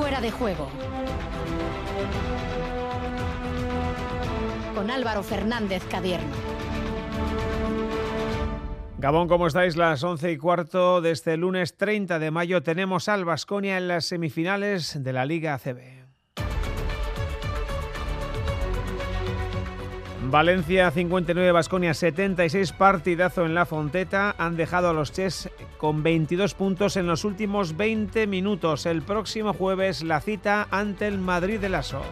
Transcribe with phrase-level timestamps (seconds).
[0.00, 0.66] Fuera de juego.
[4.74, 6.32] Con Álvaro Fernández Cadierno.
[8.96, 9.76] Gabón, ¿cómo estáis?
[9.76, 14.06] Las once y cuarto de este lunes 30 de mayo tenemos al Basconia en las
[14.06, 15.99] semifinales de la Liga ACB.
[20.22, 24.34] Valencia 59, Basconia 76, partidazo en la Fonteta.
[24.38, 25.48] Han dejado a los Ches
[25.78, 28.84] con 22 puntos en los últimos 20 minutos.
[28.84, 32.02] El próximo jueves la cita ante el Madrid de Lasso.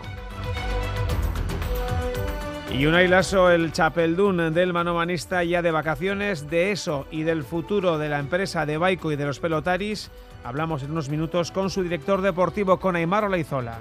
[2.72, 7.98] Y un Lasso, el chapeldún del manomanista ya de vacaciones, de eso y del futuro
[7.98, 10.10] de la empresa de Baico y de los pelotaris,
[10.44, 13.78] hablamos en unos minutos con su director deportivo, con Aymar Olaizola.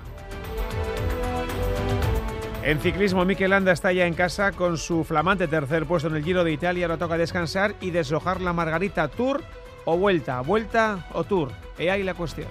[2.67, 6.23] En ciclismo, Mikel Landa está ya en casa con su flamante tercer puesto en el
[6.25, 6.85] Giro de Italia.
[6.85, 9.41] Ahora toca descansar y deshojar la Margarita Tour
[9.85, 10.41] o Vuelta.
[10.41, 11.49] Vuelta o Tour.
[11.79, 12.49] He ahí la cuestión.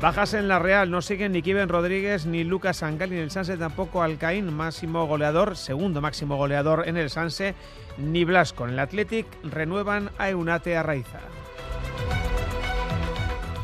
[0.00, 3.56] Bajas en la Real, no siguen ni Kiven Rodríguez, ni Lucas Sangal, en el Sanse
[3.56, 7.56] tampoco Alcaín, máximo goleador, segundo máximo goleador en el Sanse,
[7.98, 8.64] ni Blasco.
[8.64, 11.18] En el Athletic renuevan a Eunate Arraiza.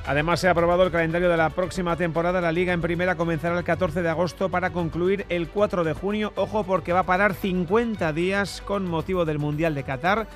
[0.07, 2.41] Además, se ha aprobado el calendario de la próxima temporada.
[2.41, 6.33] La Liga en Primera comenzará el 14 de agosto para concluir el 4 de junio.
[6.37, 10.29] Ojo porque va a parar 50 días con motivo del Mundial de Qatar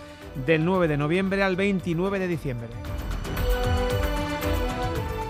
[0.45, 2.69] del 9 de noviembre al 29 de diciembre.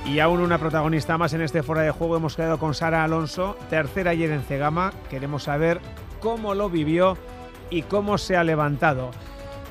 [0.06, 2.16] Y aún una protagonista más en este fuera de juego.
[2.16, 4.92] Hemos quedado con Sara Alonso, tercera ayer en Cegama.
[5.10, 5.80] Queremos saber
[6.18, 7.18] cómo lo vivió
[7.68, 9.10] y cómo se ha levantado.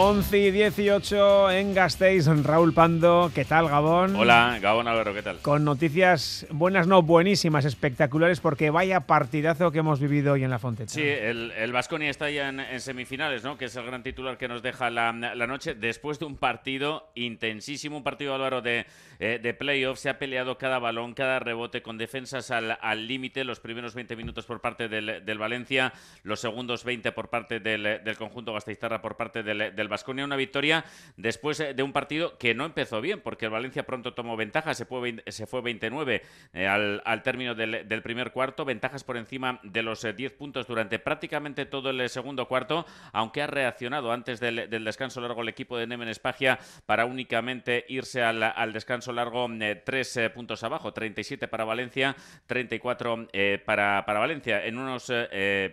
[0.00, 3.32] 11 y 18 en Gasteiz, Raúl Pando.
[3.34, 4.14] ¿Qué tal, Gabón?
[4.14, 5.38] Hola, Gabón Álvaro, ¿qué tal?
[5.38, 10.60] Con noticias buenas, no buenísimas, espectaculares, porque vaya partidazo que hemos vivido hoy en la
[10.60, 10.92] Fonteta.
[10.92, 13.58] Sí, el Vasconia está ya en, semifinales, ¿no?
[13.58, 17.96] Que es el gran titular que nos deja la, noche después de un partido intensísimo,
[17.96, 18.86] un partido, Álvaro, de,
[19.18, 19.98] eh, de playoff.
[19.98, 23.44] Se ha peleado cada balón, cada rebote con defensas al límite.
[23.44, 25.92] Los primeros 20 minutos por parte del, Valencia,
[26.22, 30.36] los segundos 20 por parte del, del conjunto Gasteiztarra, por parte del del Vasconia una
[30.36, 30.84] victoria
[31.16, 34.74] después eh, de un partido que no empezó bien, porque el Valencia pronto tomó ventaja,
[34.74, 39.60] se fue, se fue 29 eh, al, al, término del, primer cuarto, ventajas por encima
[39.62, 44.40] de los 10 eh, puntos durante prácticamente todo el segundo cuarto, aunque ha reaccionado antes
[44.40, 49.48] del, descanso largo el equipo de Nemen Espagia para únicamente irse al, descanso largo
[49.84, 53.28] 3 puntos abajo, 37 para Valencia, 34
[53.64, 55.12] para, para Valencia, en unos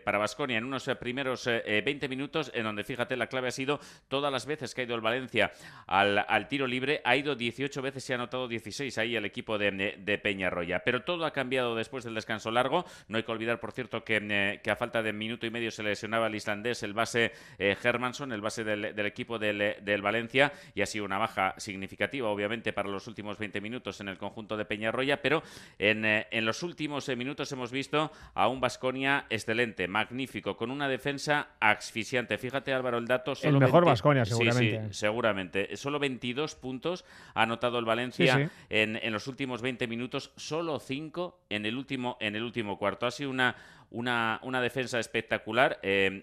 [0.03, 4.31] para Vasconia, en unos primeros 20 minutos, en donde fíjate la clave ha sido todas
[4.31, 5.51] las veces que ha ido el Valencia
[5.88, 9.95] al, tiro libre, ha ido 18 veces y ha anotado 16 ahí el equipo de,
[9.97, 10.84] de Peñarroya.
[10.84, 12.85] Pero todo ha cambiado después del descanso largo.
[13.07, 15.84] No hay que olvidar, por cierto, que, eh, a falta de minuto y medio se
[15.84, 20.86] lesionaba el islandés, el base eh, Hermansson, el base del, equipo del, Valencia, y ha
[20.86, 25.22] sido una baja significativa, obviamente, para los últimos 20 minutos en el conjunto de Peñarroya,
[25.22, 25.44] pero
[25.80, 30.88] en, eh, en los últimos minutos hemos visto a un Vasconia excelente, magnífico, con una
[30.88, 32.38] defensa asfixiante.
[32.38, 34.81] Fíjate, Álvaro, el dato solo el mejor Vasconia, seguramente.
[34.88, 35.77] Sí, seguramente.
[35.77, 41.39] Solo 22 puntos ha anotado el Valencia En, en, los últimos 20 minutos, solo 5
[41.50, 43.06] en el último, en el último cuarto.
[43.06, 43.56] Ha sido una,
[43.92, 45.80] una, una defensa espectacular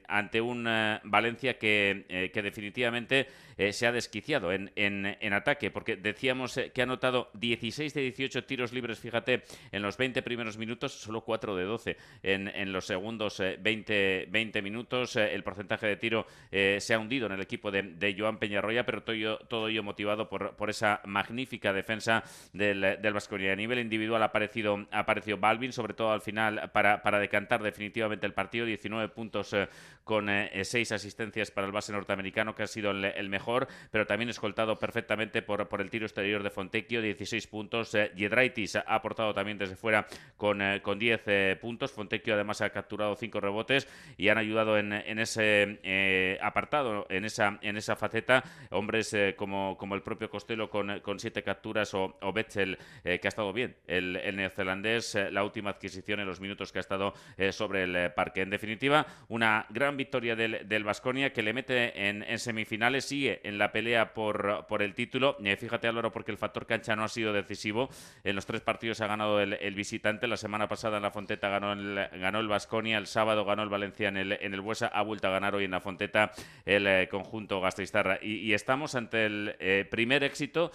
[0.08, 0.64] ante un
[1.04, 3.28] Valencia que, que definitivamente
[3.72, 8.72] se ha desquiciado en, en, ataque, porque decíamos que ha anotado 16 de 18 tiros
[8.72, 13.38] libres, fíjate, en los 20 primeros minutos, solo 4 de 12 en, en los segundos
[13.38, 15.16] 20, 20 minutos.
[15.16, 19.02] el porcentaje de tiro se ha hundido en el equipo de, de Joan Peñarroya, pero
[19.02, 24.22] todo ello, todo ello motivado por, por esa magnífica defensa del, del A nivel individual
[24.22, 28.66] ha aparecido, ha aparecido Balvin, sobre todo al final, para, para decantar definitivamente el partido.
[28.66, 29.68] 19 puntos eh,
[30.04, 34.28] con 6 eh, asistencias para el base norteamericano, que ha sido el, mejor, pero también
[34.28, 37.94] escoltado perfectamente por, por el tiro exterior de Fontecchio, 16 puntos.
[37.94, 40.06] Eh, Giedraitis ha aportado también desde fuera
[40.36, 41.92] con, con 10 puntos.
[41.92, 47.58] Fontecchio además ha capturado 5 rebotes y han ayudado en, en ese apartado, en esa,
[47.62, 52.32] en esa faceta, hombres como, como el propio Costello con, con siete capturas o, o
[52.32, 53.76] Betzel, que ha estado bien.
[53.86, 57.14] El, el neozelandés, la última adquisición en los minutos que ha estado
[57.50, 58.42] sobre el parque.
[58.42, 63.72] En definitiva, una gran victoria del Vasconia que le mete en, semifinales, sigue en la
[63.72, 65.36] pelea por, por el título.
[65.42, 67.88] Eh, fíjate, Álvaro, porque el factor cancha no ha sido decisivo.
[68.24, 70.26] En los tres partidos ha ganado el, visitante.
[70.26, 73.68] La semana pasada en la Fonteta ganó el, ganó el Vasconia, el sábado ganó el
[73.68, 76.32] Valencia en el, en el Buesa, ha vuelto a ganar hoy en la Fonteta
[76.64, 78.18] el eh, conjunto Gastristarra.
[78.22, 80.70] Y, estamos ante el eh, primer éxito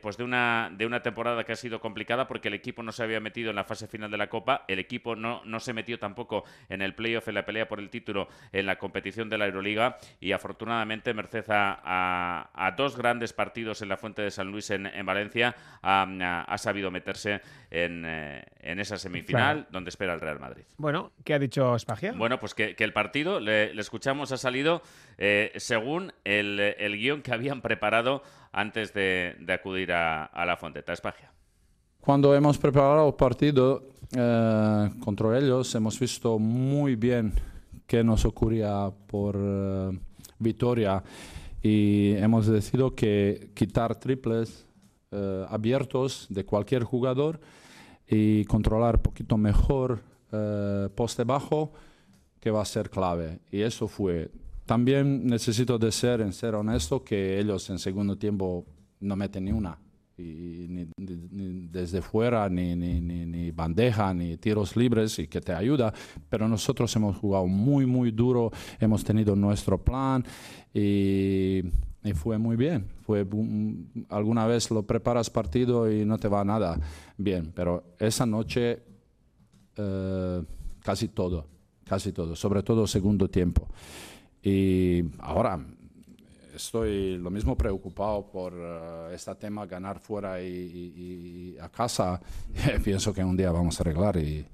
[0.00, 3.02] pues de una, de una temporada que ha sido complicada porque el equipo no se
[3.02, 5.98] había metido en la fase final de la Copa, el equipo no, no se metió
[5.98, 6.07] tampoco
[6.68, 9.96] en el playoff, en la pelea por el título en la competición de la Euroliga
[10.20, 15.54] y afortunadamente merced a, dos grandes partidos en la Fuente de San Luis en, Valencia
[15.82, 17.40] ha, sabido meterse
[17.70, 20.64] en, eh, esa semifinal donde espera el Real Madrid.
[20.76, 22.12] Bueno, ¿qué ha dicho Spagia?
[22.12, 24.82] Bueno, pues que, el partido, le, escuchamos, ha salido
[25.16, 28.22] eh, según el, guion que habían preparado
[28.52, 30.92] antes de, acudir a, la Fonteta.
[30.92, 31.30] Espagia.
[32.00, 37.32] Cuando hemos preparado el partido eh, contra ellos, hemos visto muy bien
[37.86, 39.98] que nos ocurría por uh,
[40.38, 41.02] Vitoria
[41.62, 44.66] y hemos decidido que quitar triples
[45.10, 47.40] uh, abiertos de cualquier jugador
[48.06, 50.02] y controlar un poquito mejor
[50.32, 51.72] uh, poste bajo
[52.40, 53.40] que va a ser clave.
[53.50, 54.30] Y eso fue.
[54.66, 58.66] También necesito de ser en ser honesto que ellos en segundo tiempo
[59.00, 59.78] no meten ni una
[60.18, 60.88] y ni,
[61.70, 65.92] desde fuera, ni, ni, bandeja, ni tiros libres y que te ayuda,
[66.28, 68.50] pero nosotros hemos jugado muy, muy duro,
[68.80, 70.24] hemos tenido nuestro plan
[70.74, 71.62] y,
[72.14, 72.86] fue muy bien.
[73.02, 73.26] Fue,
[74.08, 76.80] alguna vez lo preparas partido y no te va nada
[77.18, 78.82] bien, pero esa noche
[79.76, 80.42] eh,
[80.82, 81.46] casi todo,
[81.84, 83.68] casi todo, sobre todo segundo tiempo.
[84.42, 85.60] Y ahora
[86.58, 92.20] estoy lo mismo preocupado por uh, este tema, ganar fuera y, a casa.
[92.84, 94.44] Pienso que un día vamos a arreglar y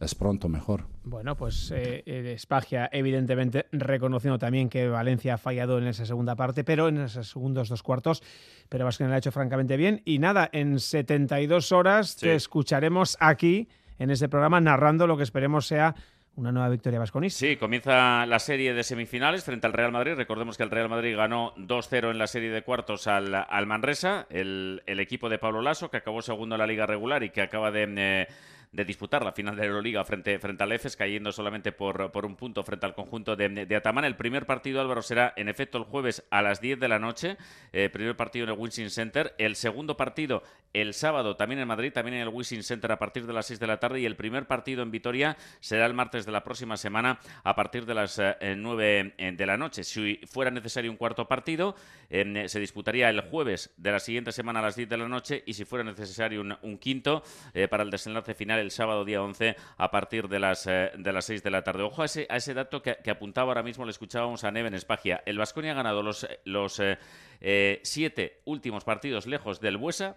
[0.00, 0.84] es pronto mejor.
[1.02, 6.62] Bueno, pues eh, Spagia evidentemente reconociendo también que Valencia ha fallado en esa segunda parte,
[6.62, 8.22] pero en esos segundos dos cuartos,
[8.68, 10.02] pero Vasconia lo ha hecho francamente bien.
[10.04, 13.68] Y nada, en 72 horas te escucharemos aquí
[13.98, 15.96] en este programa narrando lo que esperemos sea
[16.38, 17.40] una nueva victoria vasconista.
[17.40, 20.14] Sí, comienza la serie de semifinales frente al Real Madrid.
[20.14, 24.26] Recordemos que el Real Madrid ganó 2-0 en la serie de cuartos al, al Manresa,
[24.30, 27.70] el, equipo de Pablo Lasso, que acabó segundo en la liga regular y que acaba
[27.70, 27.92] de...
[27.96, 28.28] Eh,
[28.72, 32.26] de disputar la final de la Euroliga frente, frente al EFES, cayendo solamente por, por
[32.26, 34.04] un punto frente al conjunto de, de, Ataman.
[34.04, 37.36] El primer partido, Álvaro, será en efecto el jueves a las 10 de la noche.
[37.72, 39.34] Eh, primer partido en el Winsing Center.
[39.38, 40.42] El segundo partido
[40.74, 43.58] el sábado también en Madrid, también en el Winsing Center a partir de las 6
[43.58, 44.00] de la tarde.
[44.00, 47.86] Y el primer partido en Vitoria será el martes de la próxima semana a partir
[47.86, 49.84] de las 9 eh, de la noche.
[49.84, 51.74] Si fuera necesario un cuarto partido,
[52.10, 55.42] se disputaría el jueves de la siguiente semana a las 10 de la noche.
[55.46, 57.22] Y si fuera necesario un, quinto
[57.54, 61.12] eh, para el desenlace final el sábado día 11 a partir de las, eh, de
[61.12, 61.82] las 6 de la tarde.
[61.82, 65.22] Ojo a ese, a ese dato que, apuntaba ahora mismo, le escuchábamos a Neven Espagia.
[65.26, 70.16] El Vasconia ha ganado los, los eh, siete últimos partidos lejos del Buesa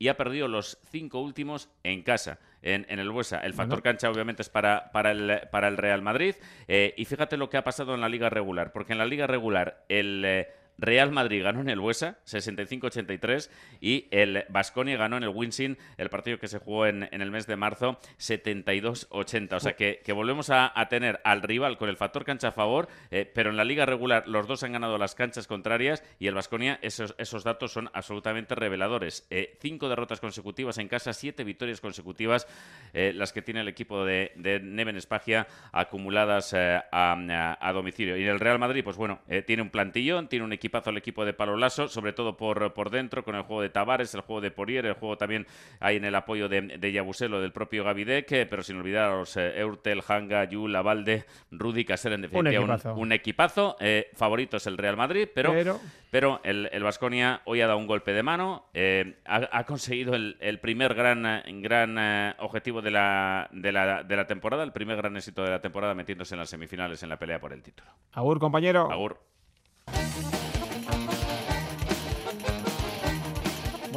[0.00, 3.38] y ha perdido los cinco últimos en casa, en, el Buesa.
[3.40, 6.36] El factor cancha obviamente es para, para, el, para el Real Madrid.
[6.68, 9.26] Eh, y fíjate lo que ha pasado en la liga regular, porque en la liga
[9.26, 10.46] regular el...
[10.80, 16.08] Real Madrid ganó en el Huesa 65-83 y el Basconia ganó en el Winsing el
[16.08, 19.52] partido que se jugó en, el mes de marzo 72-80.
[19.52, 23.30] O sea que, volvemos a, tener al rival con el factor cancha a favor, eh,
[23.32, 26.78] pero en la liga regular los dos han ganado las canchas contrarias y el Basconia,
[26.82, 29.26] esos, datos son absolutamente reveladores.
[29.30, 32.46] Eh, cinco derrotas consecutivas en casa, siete victorias consecutivas
[32.92, 34.32] eh, las que tiene el equipo de,
[34.62, 38.16] Neven Espagia acumuladas a, domicilio.
[38.16, 41.24] Y el Real Madrid, pues bueno, tiene un plantillón, tiene un equipo equipazo el equipo
[41.24, 44.50] de Palolaso, sobre todo por, por dentro, con el juego de Tavares, el juego de
[44.52, 45.46] Porier, el juego también
[45.80, 49.36] hay en el apoyo de, de Yabuselo, del propio Gavidec, pero sin olvidar a los
[49.36, 52.94] eh, Eurtel, Hanga, Yul, Lavalde, Rudy, Caser, en definitiva, un equipazo.
[52.94, 53.76] un, equipazo.
[53.80, 57.86] Eh, favorito es el Real Madrid, pero, Pero- pero el Vasconia hoy ha dado un
[57.86, 62.90] golpe de mano, eh, ha, ha conseguido el, el primer gran, gran eh, objetivo de
[62.92, 66.40] la, de, la, de la temporada, el primer gran éxito de la temporada, metiéndose en
[66.40, 67.90] las semifinales en la pelea por el título.
[68.12, 68.90] Agur, compañero.
[68.90, 69.18] Agur.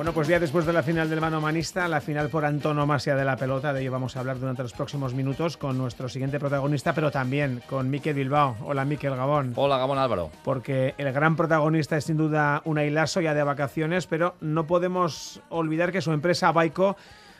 [0.04, 3.24] Bueno, pues ya después de la final del mano manista, la final por antonomasia de
[3.24, 6.92] la pelota, de ello vamos a hablar durante los próximos minutos con nuestro siguiente protagonista,
[6.94, 8.58] pero también con Miquel Bilbao.
[8.66, 9.54] Hola, Miquel Gabón.
[9.56, 10.30] Hola, Gabón Álvaro.
[10.44, 15.40] Porque el gran protagonista es sin duda una Lasso ya de vacaciones, pero no podemos
[15.48, 16.98] olvidar que su empresa Baico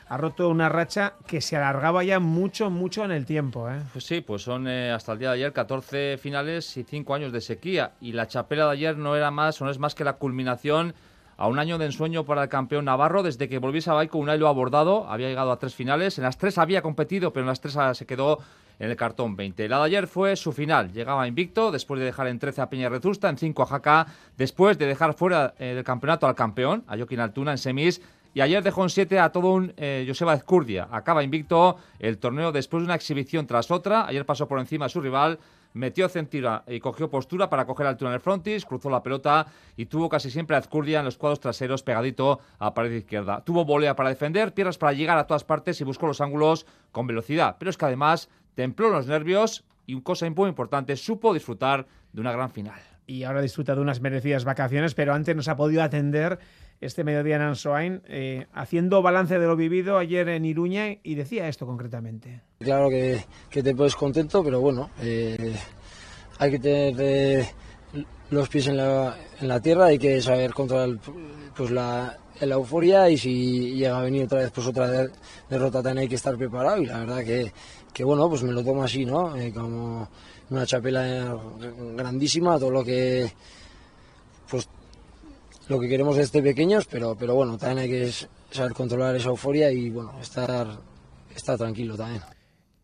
[0.08, 3.68] ha roto una racha que se alargaba ya mucho, mucho en el tiempo.
[3.68, 3.82] ¿eh?
[3.92, 7.30] Pues sí, pues son eh, hasta el día de ayer 14 finales y 5 años
[7.30, 7.92] de sequía.
[8.00, 10.94] Y la chapela de ayer no era más o no es más que la culminación
[11.36, 13.22] a un año de ensueño para el campeón navarro.
[13.22, 16.18] Desde que volviese a Baico, Unai lo ha abordado, había llegado a tres finales.
[16.18, 18.40] En las tres había competido, pero en las tres se quedó
[18.78, 19.68] en el cartón 20.
[19.68, 20.92] La de ayer fue su final.
[20.92, 24.78] Llegaba invicto después de dejar en 13 a Peña Rezusta, en 5 a Jaca, después
[24.78, 28.00] de dejar fuera eh, del campeonato al campeón, a Joaquín Altuna en semis.
[28.34, 30.88] Y ayer dejó en 7 a todo un eh, Joseba Ezcurdia.
[30.90, 34.06] Acaba invicto el torneo después de una exhibición tras otra.
[34.06, 35.38] Ayer pasó por encima de su rival,
[35.74, 39.86] metió centura y cogió postura para coger altura en el frontis, cruzó la pelota y
[39.86, 43.44] tuvo casi siempre a Ezcurdia en los cuadros traseros pegadito a pared izquierda.
[43.44, 47.06] Tuvo volea para defender, piernas para llegar a todas partes y buscó los ángulos con
[47.06, 47.56] velocidad.
[47.58, 52.32] Pero es que además templó los nervios y, cosa muy importante, supo disfrutar de una
[52.32, 52.80] gran final.
[53.06, 56.38] Y ahora disfruta de unas merecidas vacaciones, pero antes nos ha podido atender
[56.80, 61.48] este mediodía en Ansoain, eh, haciendo balance de lo vivido ayer en Iruña y decía
[61.48, 62.42] esto concretamente.
[62.60, 65.56] Claro que, que te puedes contento, pero bueno, eh,
[66.38, 67.48] hay que tener eh,
[68.30, 70.98] los pies en la, en la tierra, hay que saber controlar
[71.56, 75.10] pues la, la euforia y si llega a venir otra vez pues otra de-
[75.48, 77.52] derrota también hay que estar preparado y la verdad que,
[77.92, 79.36] que bueno, pues me lo tomo así, ¿no?
[79.36, 80.08] Eh, como
[80.50, 81.38] una chapela
[81.96, 83.30] grandísima, todo lo que
[85.68, 88.10] lo que queremos desde pequeños, pero, pero bueno, también hay que
[88.50, 90.66] saber controlar esa euforia y bueno, estar,
[91.34, 92.22] estar tranquilo también.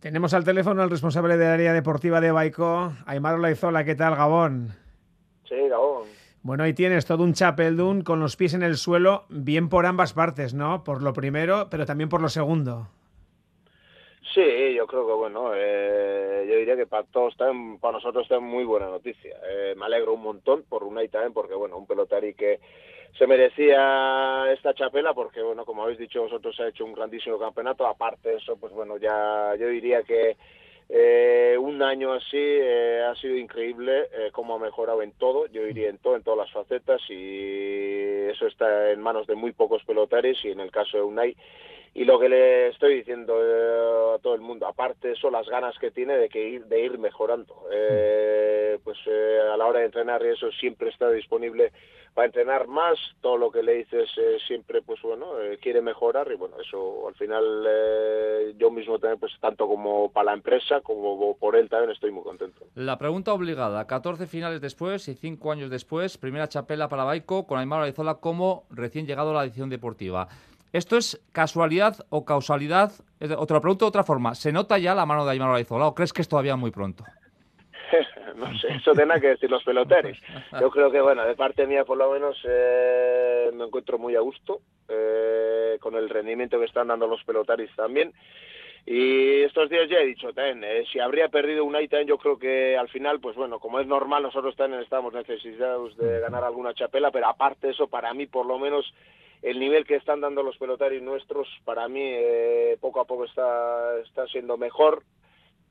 [0.01, 3.85] Tenemos al teléfono al responsable del área deportiva de Baico, Aymar Olaizola.
[3.85, 4.75] ¿Qué tal, Gabón?
[5.47, 6.05] Sí, Gabón.
[6.43, 10.15] Bueno, ahí tienes todo un chapeldún con los pies en el suelo, bien por ambas
[10.15, 10.85] partes, ¿no?
[10.85, 12.89] Por lo primero, pero también por lo segundo.
[14.35, 18.39] Sí, yo creo que bueno, eh, yo diría que para todos también, para nosotros está
[18.39, 19.37] muy buena noticia.
[19.49, 22.61] Eh, me alegro un montón por Unai también, porque bueno, un pelotari que
[23.19, 27.87] se merecía esta chapela, porque bueno, como habéis dicho vosotros, ha hecho un grandísimo campeonato.
[27.87, 30.37] Aparte de eso, pues bueno, ya yo diría que
[30.93, 35.63] eh, un año así eh, ha sido increíble eh, cómo ha mejorado en todo, yo
[35.63, 39.85] diría en todo, en todas las facetas y eso está en manos de muy pocos
[39.85, 41.37] pelotaris y en el caso de Unai
[41.95, 45.49] y lo que le estoy diciendo eh, a todo el mundo, aparte de eso, las
[45.49, 47.65] ganas que tiene de que ir, de ir mejorando.
[47.73, 51.73] Eh, pues eh, a la hora de entrenar y eso siempre está disponible
[52.15, 56.31] para entrenar más, todo lo que le dices eh, siempre, pues bueno, eh, quiere mejorar
[56.33, 60.81] y bueno, eso al final eh, yo mismo también, pues tanto como para la empresa
[60.81, 62.67] como por él también estoy muy contento.
[62.75, 67.59] La pregunta obligada, 14 finales después y 5 años después, primera chapela para Baico con
[67.59, 70.29] Aymar Olaizola como recién llegado a la edición deportiva.
[70.73, 72.93] ¿Esto es casualidad o causalidad?
[73.21, 75.87] O te lo pregunto de otra forma, ¿se nota ya la mano de Aymar Olaizola
[75.87, 77.05] o crees que es todavía muy pronto?
[78.37, 80.17] no sé, eso tendrán que decir los peloteros.
[80.61, 84.21] Yo creo que, bueno, de parte mía por lo menos eh, me encuentro muy a
[84.21, 88.13] gusto eh, con el rendimiento que están dando los pelotaris también.
[88.87, 92.39] Y estos días ya he dicho también, eh, si habría perdido un también yo creo
[92.39, 96.73] que al final, pues bueno, como es normal, nosotros también estamos necesitados de ganar alguna
[96.75, 98.95] chapela, pero aparte de eso, para mí por lo menos
[99.43, 103.99] el nivel que están dando los pelotaris nuestros, para mí eh, poco a poco está,
[104.01, 105.03] está siendo mejor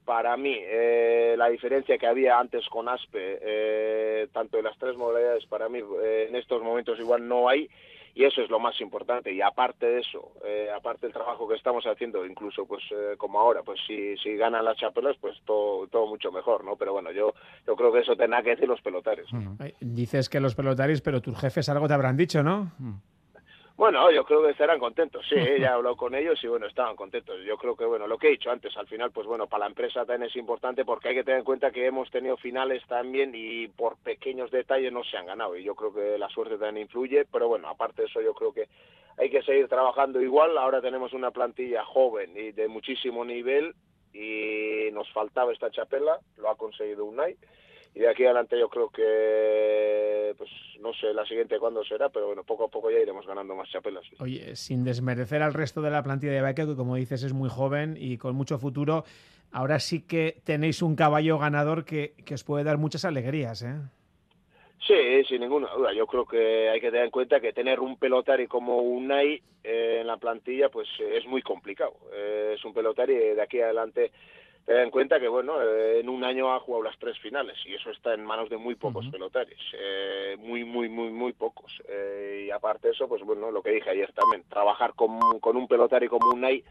[0.06, 4.98] para mí, eh, la diferencia que había antes con Aspe, eh, tanto en las tres
[4.98, 7.70] modalidades, para mí eh, en estos momentos igual no hay,
[8.16, 9.32] y eso es lo más importante.
[9.32, 13.40] Y aparte de eso, eh, aparte del trabajo que estamos haciendo, incluso pues eh, como
[13.40, 16.76] ahora, pues si, si ganan las chapelas, pues todo, todo mucho mejor, ¿no?
[16.76, 17.36] Pero bueno, yo,
[17.68, 19.28] yo creo que eso tendrá que decir los pelotares.
[19.80, 22.72] Dices que los pelotaris, pero tus jefes algo te habrán dicho, ¿no?
[23.80, 26.98] Bueno, yo creo que estarán contentos, sí, ya he hablado con ellos y bueno, estaban
[26.98, 27.40] contentos.
[27.46, 29.68] Yo creo que, bueno, lo que he dicho antes, al final, pues bueno, para la
[29.68, 33.32] empresa también es importante porque hay que tener en cuenta que hemos tenido finales también
[33.34, 36.88] y por pequeños detalles no se han ganado y yo creo que la suerte también
[36.88, 38.68] influye, pero bueno, aparte de eso yo creo que
[39.18, 40.58] hay que seguir trabajando igual.
[40.58, 43.76] Ahora tenemos una plantilla joven y de muchísimo nivel
[44.14, 47.38] y nos faltaba esta chapela, lo ha conseguido Unai
[47.96, 50.50] y de aquí adelante yo creo que pues
[50.94, 54.06] sé la siguiente cuándo será, pero bueno, poco a poco ya iremos ganando más chapelas.
[54.20, 57.50] Oye, sin desmerecer al resto de la plantilla de Baker, que como dices es muy
[57.50, 59.04] joven y con mucho futuro,
[59.52, 63.76] ahora sí que tenéis un caballo ganador que, que os puede dar muchas alegrías, ¿eh?
[64.88, 65.94] Sí, sin ninguna duda.
[65.94, 69.98] Yo creo que hay que tener en cuenta que tener un pelotari como Unai eh,
[70.02, 71.94] en la plantilla pues es muy complicado.
[72.14, 74.12] Eh, es un pelotari de aquí adelante
[74.70, 77.74] Ten en cuenta que, bueno, eh, en un año ha jugado las tres finales y
[77.74, 81.82] eso está en manos de muy pocos pelotaris, eh, muy, muy, muy, muy pocos.
[81.88, 85.58] Eh, y aparte de eso, pues bueno, lo que dije ayer también, trabajar con, con
[85.58, 86.64] un pelotari como un Ney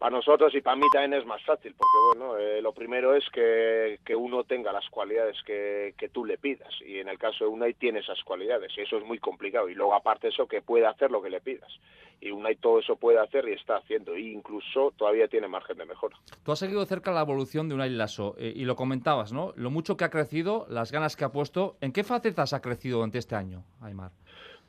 [0.00, 3.28] para nosotros y para mí también es más fácil, porque bueno, eh, lo primero es
[3.30, 7.44] que, que uno tenga las cualidades que, que, tú le pidas, y en el caso
[7.44, 10.62] de Unai tiene esas cualidades, y eso es muy complicado, y luego aparte eso que
[10.62, 11.70] puede hacer lo que le pidas,
[12.18, 15.84] y Unai todo eso puede hacer y está haciendo, e incluso todavía tiene margen de
[15.84, 16.16] mejora.
[16.44, 19.52] Tú has seguido cerca la evolución de Unai Lasso, eh, y lo comentabas, ¿no?
[19.56, 22.98] Lo mucho que ha crecido, las ganas que ha puesto, ¿en qué facetas ha crecido
[22.98, 24.12] durante este año, Aymar?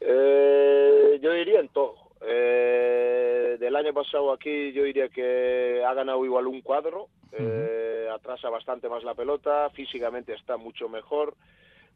[0.02, 2.11] Eh, yo diría en todo.
[2.24, 8.50] Eh, del año pasado aquí yo diría que ha ganado igual un cuadro, eh, atrasa
[8.50, 11.36] bastante más la pelota, físicamente está mucho mejor,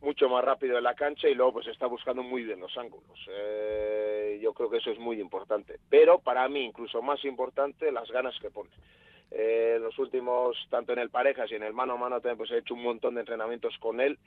[0.01, 3.20] mucho más rápido en la cancha y luego pues está buscando muy bien los ángulos.
[3.29, 5.79] Eh, yo creo que eso es muy importante.
[5.89, 8.72] Pero para mí incluso más importante las ganas que pone.
[9.32, 12.51] Eh, los últimos, tanto en el parejas y en el mano a mano también pues
[12.51, 14.17] he hecho un montón de entrenamientos con él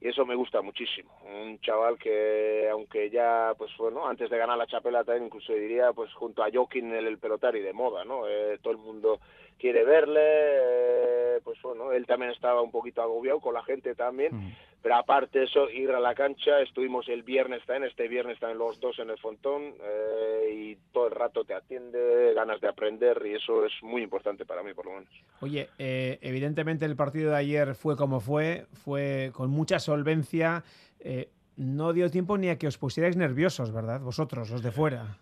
[0.00, 1.10] y eso me gusta muchísimo.
[1.24, 5.92] Un chaval que, aunque ya, pues bueno, antes de ganar la chapela también incluso diría,
[5.92, 8.28] pues junto a Jokin el, el pelotari de moda, ¿no?
[8.28, 9.20] Eh, todo el mundo
[9.58, 14.34] quiere verle, eh, pues bueno, él también estaba un poquito agobiado con la gente también,
[14.34, 14.56] mm.
[14.82, 18.58] pero aparte de eso, ir a la cancha, estuvimos el viernes también, este viernes también
[18.58, 23.22] los dos en el Fontón, eh, y todo el rato te atiende, ganas de aprender,
[23.24, 25.10] y eso es muy importante para mí, por lo menos.
[25.40, 30.64] Oye, eh, evidentemente el partido de ayer fue como fue, fue con mucha solvencia,
[31.00, 34.00] eh, no dio tiempo ni a que os pusierais nerviosos, ¿verdad?
[34.00, 35.18] Vosotros, los de fuera.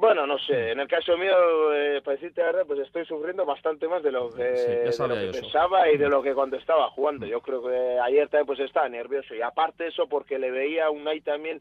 [0.00, 3.44] Bueno, no sé, en el caso mío, eh, para decirte la verdad, pues estoy sufriendo
[3.44, 6.56] bastante más de lo que, Sí, de lo que pensaba y de lo que cuando
[6.56, 7.26] estaba jugando.
[7.26, 10.90] Yo creo que ayer también pues estaba nervioso y aparte eso porque le veía a
[10.90, 11.60] Unai también,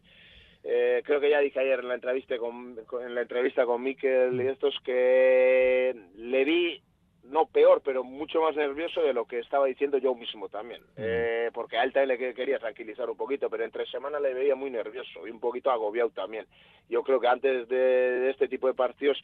[0.64, 3.82] eh, creo que ya dije ayer en la entrevista con, con- en la entrevista con
[3.82, 6.82] Mikel y estos que le vi
[7.28, 10.82] no peor, pero mucho más nervioso de lo que estaba diciendo yo mismo también.
[10.96, 14.34] Eh, porque a él también le que- quería tranquilizar un poquito, pero entre semana le
[14.34, 16.46] veía muy nervioso y un poquito agobiado también.
[16.90, 19.22] Yo creo que antes de, de este tipo de partidos,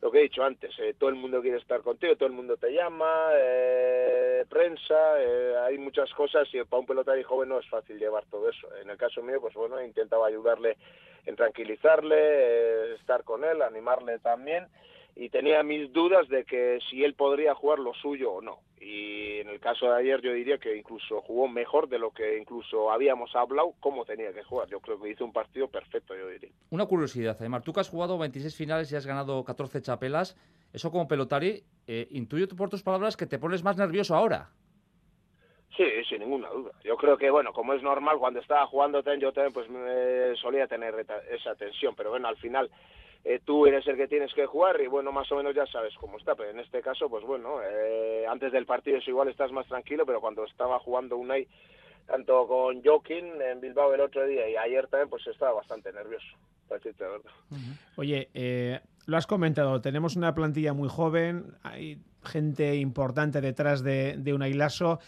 [0.00, 2.56] lo que he dicho antes, eh, todo el mundo quiere estar contigo, todo el mundo
[2.56, 7.68] te llama, eh, prensa, eh, hay muchas cosas y para un pelotari joven no es
[7.68, 8.68] fácil llevar todo eso.
[8.80, 10.76] En el caso mío, pues bueno, he intentado ayudarle
[11.26, 14.66] en tranquilizarle, eh, estar con él, animarle también
[15.20, 18.60] y tenía mis dudas de que si él podría jugar lo suyo o no.
[18.80, 22.38] Y en el caso de ayer yo diría que incluso jugó mejor de lo que
[22.38, 24.68] incluso habíamos hablado cómo tenía que jugar.
[24.68, 26.50] Yo creo que hizo un partido perfecto, yo diría.
[26.70, 30.36] Una curiosidad, Aymar, tú que has jugado 26 finales y has ganado 14 chapelas,
[30.72, 34.50] eso como pelotari, eh, intuyo por tus palabras que te pones más nervioso ahora.
[35.76, 36.70] Sí, sin ninguna duda.
[36.84, 40.36] Yo creo que, bueno, como es normal, cuando estaba jugando también, yo también pues me
[40.36, 40.94] solía tener
[41.32, 42.70] esa tensión, pero bueno, al final
[43.24, 45.94] eh, tú eres el que tienes que jugar y bueno, más o menos ya sabes
[46.00, 49.52] cómo está, pero en este caso, pues bueno, eh, antes del partido es igual estás
[49.52, 51.46] más tranquilo, pero cuando estaba jugando Unai,
[52.06, 56.26] tanto con Joaquín en Bilbao el otro día y ayer también, pues estaba bastante nervioso,
[56.68, 57.30] para decirte verdad.
[57.96, 64.16] Oye, eh, lo has comentado, tenemos una plantilla muy joven, hay gente importante detrás de,
[64.16, 65.00] de un ailaso.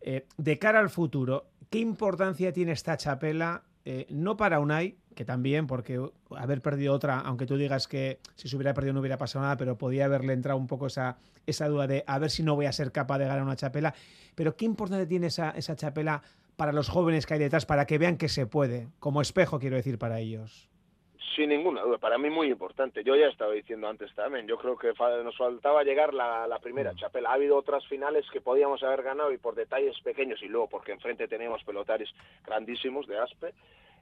[0.00, 3.62] Eh, de cara al futuro, ¿qué importancia tiene esta chapela?
[3.84, 6.00] eh, no para Unai, que también, porque
[6.36, 9.56] haber perdido otra, aunque tú digas que si se hubiera perdido no hubiera pasado nada,
[9.56, 12.66] pero podía haberle entrado un poco esa, esa duda de a ver si no voy
[12.66, 13.94] a ser capaz de ganar una chapela.
[14.34, 16.22] Pero ¿qué importancia tiene esa, esa chapela
[16.56, 18.88] para los jóvenes que hay detrás, para que vean que se puede?
[18.98, 20.68] Como espejo, quiero decir, para ellos.
[21.36, 23.02] Sin ninguna duda, para mí muy importante.
[23.04, 24.92] Yo ya estaba diciendo antes también, yo creo que
[25.24, 27.30] nos faltaba llegar la, la primera chapela.
[27.30, 30.92] Ha habido otras finales que podíamos haber ganado y por detalles pequeños y luego porque
[30.92, 32.10] enfrente teníamos pelotaris
[32.44, 33.54] grandísimos de Aspe,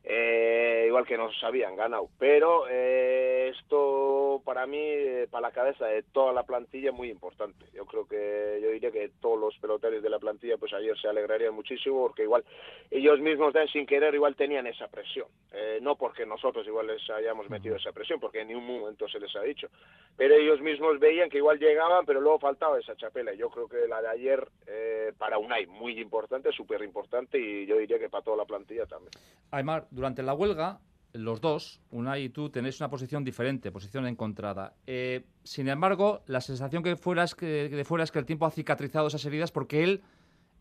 [0.04, 2.08] eh, igual que nos habían ganado.
[2.18, 7.66] Pero eh, esto para mí, eh, para la cabeza de toda la plantilla, muy importante.
[7.72, 11.08] Yo creo que yo diría que todos los pelotaris de la plantilla pues ayer se
[11.08, 12.44] alegrarían muchísimo porque igual
[12.90, 15.26] ellos mismos también, sin querer igual tenían esa presión.
[15.52, 19.18] Eh, no porque nosotros igual les hayamos metido esa presión, porque en ningún momento se
[19.18, 19.68] les ha dicho.
[20.16, 23.32] Pero ellos mismos veían que igual llegaban, pero luego faltaba esa chapela.
[23.34, 27.76] Yo creo que la de ayer eh, para Unai muy importante, súper importante y yo
[27.76, 29.10] diría que para toda la plantilla también.
[29.50, 30.80] Aymar, durante la huelga,
[31.12, 34.74] los dos, Unai y tú, tenéis una posición diferente, posición encontrada.
[34.86, 38.46] Eh, sin embargo, la sensación que fuera es que, de fuera es que el tiempo
[38.46, 40.02] ha cicatrizado esas heridas porque él,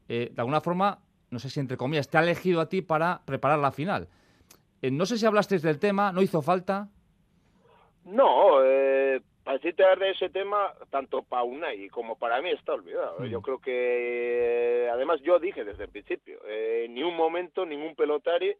[0.07, 3.21] eh, de alguna forma, no sé si entre comillas, te ha elegido a ti para
[3.25, 4.07] preparar la final.
[4.81, 6.87] Eh, no sé si hablasteis del tema, ¿no hizo falta?
[8.05, 13.25] No, eh, para decirte de ese tema, tanto para Unai como para mí está olvidado.
[13.25, 18.55] Yo creo que, además, yo dije desde el principio, eh, ni un momento, ningún pelotari,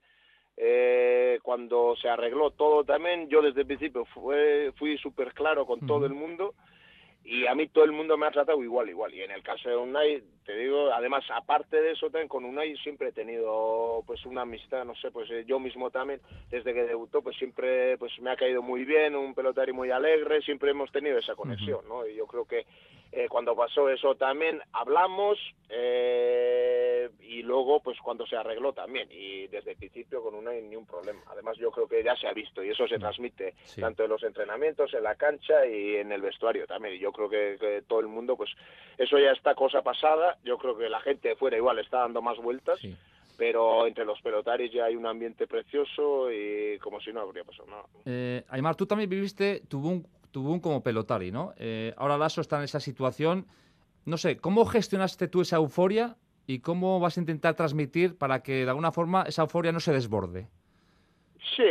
[0.62, 5.88] eh, cuando se arregló todo también, yo desde el principio fue, fui súper claro con
[5.88, 6.54] todo el mundo
[7.24, 9.14] y a mí todo el mundo me ha tratado igual, igual.
[9.14, 12.76] Y en el caso de Unai, te digo, además, aparte de eso, también con Unai
[12.78, 16.20] siempre he tenido pues una amistad, no sé, pues eh, yo mismo también,
[16.50, 20.42] desde que debutó, pues siempre pues me ha caído muy bien, un pelotario muy alegre,
[20.42, 22.06] siempre hemos tenido esa conexión, ¿no?
[22.06, 22.66] Y yo creo que
[23.12, 25.38] eh, cuando pasó eso también hablamos
[25.70, 30.76] eh, y luego pues cuando se arregló también y desde el principio con Unai ni
[30.76, 31.22] un problema.
[31.28, 33.82] Además yo creo que ya se ha visto y eso se transmite Sí.
[33.82, 36.96] tanto en los entrenamientos, en la cancha y en el vestuario también.
[36.96, 38.52] Y yo creo que, que todo el mundo, pues
[38.98, 40.38] eso ya está cosa pasada.
[40.44, 42.80] Yo creo que la gente de fuera igual está dando más vueltas,
[43.38, 47.68] pero entre los pelotaris ya hay un ambiente precioso y como si no habría pasado
[47.70, 47.84] nada.
[48.06, 51.54] Eh, Aymar, tú también viviste Tubún, Tubún como pelotari, ¿no?
[51.58, 53.48] Eh, ahora Lasso está en esa situación.
[54.06, 58.64] No sé, ¿cómo gestionaste tú esa euforia y cómo vas a intentar transmitir para que
[58.64, 60.48] de alguna forma esa euforia no se desborde?
[61.42, 61.64] Sí,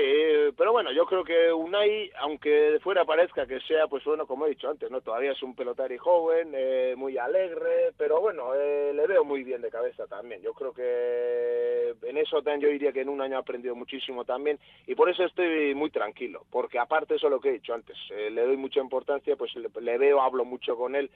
[0.57, 4.47] pero bueno, yo creo que Unai, aunque de fuera parezca que sea, pues bueno, como
[4.47, 8.93] he dicho antes, no, todavía es un pelotari joven, eh, muy alegre, pero bueno, eh,
[8.95, 10.41] le veo muy bien de cabeza también.
[10.41, 14.25] Yo creo que en eso también yo diría que en un año ha aprendido muchísimo
[14.25, 17.97] también y por eso estoy muy tranquilo, porque aparte eso lo que he dicho antes,
[18.11, 21.11] eh, le doy mucha importancia, pues le, le veo, hablo mucho con él.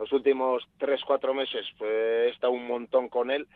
[0.00, 3.46] Los últimos tres, cuatro meses pues, he estado un montón con él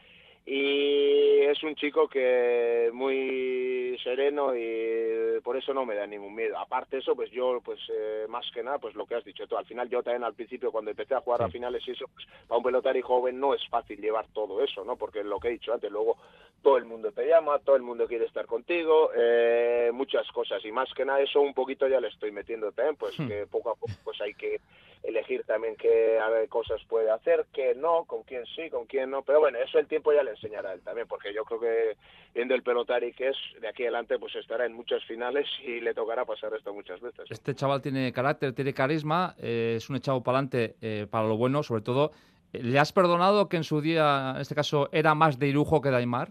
[0.49, 6.57] y es un chico que muy sereno y por eso no me da ningún miedo.
[6.57, 9.47] Aparte de eso, pues yo, pues eh, más que nada, pues lo que has dicho
[9.49, 9.57] tú.
[9.57, 12.27] Al final yo también al principio cuando empecé a jugar a finales y eso, pues
[12.47, 14.97] para un pelotari joven no es fácil llevar todo eso, ¿no?
[14.97, 16.17] Porque lo que he dicho antes, luego
[16.63, 20.71] todo el mundo te llama, todo el mundo quiere estar contigo, eh, muchas cosas y
[20.71, 23.29] más que nada eso un poquito ya le estoy metiendo también, pues Hmm.
[23.29, 24.61] que poco a poco pues hay que
[25.07, 29.11] elegir también qué a ver, cosas puede hacer, qué no, con quién sí, con quién
[29.11, 31.61] no, pero bueno, eso el tiempo ya le enseñará a él también, porque yo creo
[31.61, 31.97] que
[32.35, 35.95] viendo el pelotari que es, de aquí adelante pues estará en muchas finales y le
[35.95, 37.31] tocará pasar esto muchas veces.
[37.31, 40.77] Este chaval tiene carácter, tiene carisma, eh, es un echado para adelante
[41.11, 42.11] para lo bueno, sobre todo.
[42.53, 45.81] Eh, ¿Le has perdonado que en su día, en este caso, era más de Irujo
[45.81, 46.29] que de Aymar?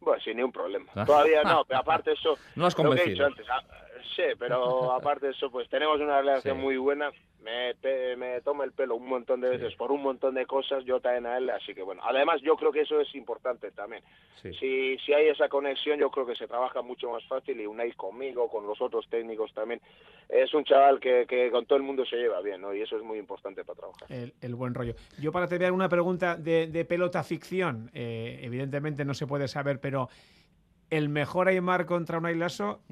[0.00, 0.90] Bueno, sin ningún problema.
[0.94, 1.04] Ah.
[1.04, 3.10] Todavía no, pero aparte eso, No has lo que he convencido.
[3.10, 3.46] dicho antes,
[4.16, 6.62] sí, pero aparte de eso, pues tenemos una relación Sí.
[6.62, 7.10] muy buena.
[7.42, 10.84] Me, pe- me toma el pelo un montón de veces por un montón de cosas,
[10.84, 12.00] yo también a él, así que bueno.
[12.04, 14.02] Además, yo creo que eso es importante también.
[14.40, 17.92] Si, si hay esa conexión, yo creo que se trabaja mucho más fácil y Unai
[17.94, 19.80] conmigo, con los otros técnicos también.
[20.28, 22.72] Es un chaval que, que con todo el mundo se lleva bien, ¿no?
[22.74, 24.12] Y eso es muy importante para trabajar.
[24.12, 24.94] El, el buen rollo.
[25.20, 29.80] Yo para terminar una pregunta de, de pelota ficción, eh, evidentemente no se puede saber,
[29.80, 30.08] pero
[30.90, 32.82] el mejor Aymar contra un Lasso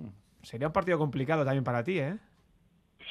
[0.43, 2.17] sería un partido complicado también para ti, ¿eh?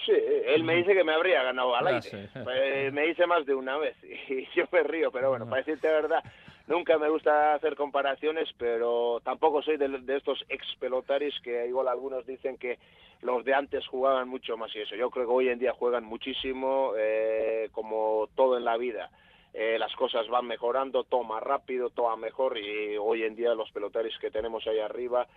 [0.05, 2.29] Sí, él me dice que me habría ganado al aire.
[2.43, 3.95] Pues, me dice más de una vez
[4.29, 6.23] y yo me río, pero bueno, para decirte la verdad,
[6.67, 11.87] nunca me gusta hacer comparaciones, pero tampoco soy de, de estos ex pelotaris que igual
[11.87, 12.79] algunos dicen que
[13.21, 14.95] los de antes jugaban mucho más y eso.
[14.95, 19.09] Yo creo que hoy en día juegan muchísimo, eh, como todo en la vida.
[19.53, 23.71] Eh, las cosas van mejorando, todo más rápido, todo mejor y hoy en día los
[23.71, 25.27] pelotaris que tenemos ahí arriba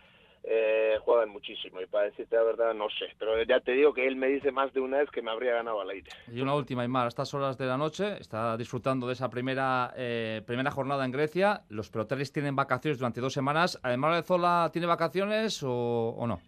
[0.45, 4.07] eh, juegan muchísimo y para decirte la verdad no sé, pero ya te digo que
[4.07, 6.11] él me dice más de una vez que me habría ganado al aire.
[6.33, 9.93] Y una última, Aymar, a estas horas de la noche, está disfrutando de esa primera,
[9.97, 11.63] eh, primera jornada en Grecia.
[11.69, 13.79] Los pelotaris tienen vacaciones durante dos semanas.
[13.83, 16.41] ¿Aymar de Zola tiene vacaciones o, o no?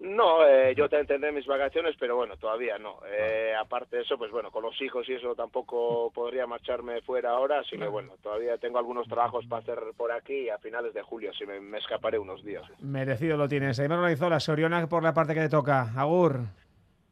[0.00, 2.98] No, eh, yo te tendré mis vacaciones, pero bueno, todavía no.
[3.06, 7.30] Eh, aparte de eso, pues bueno, con los hijos y eso tampoco podría marcharme fuera
[7.30, 10.92] ahora, así que bueno, todavía tengo algunos trabajos para hacer por aquí y a finales
[10.92, 12.64] de julio, si me, me escaparé unos días.
[12.80, 13.80] Merecido lo tienes.
[13.80, 15.92] Aymar Olaizola, Soriona por la parte que le toca.
[15.96, 16.40] Agur.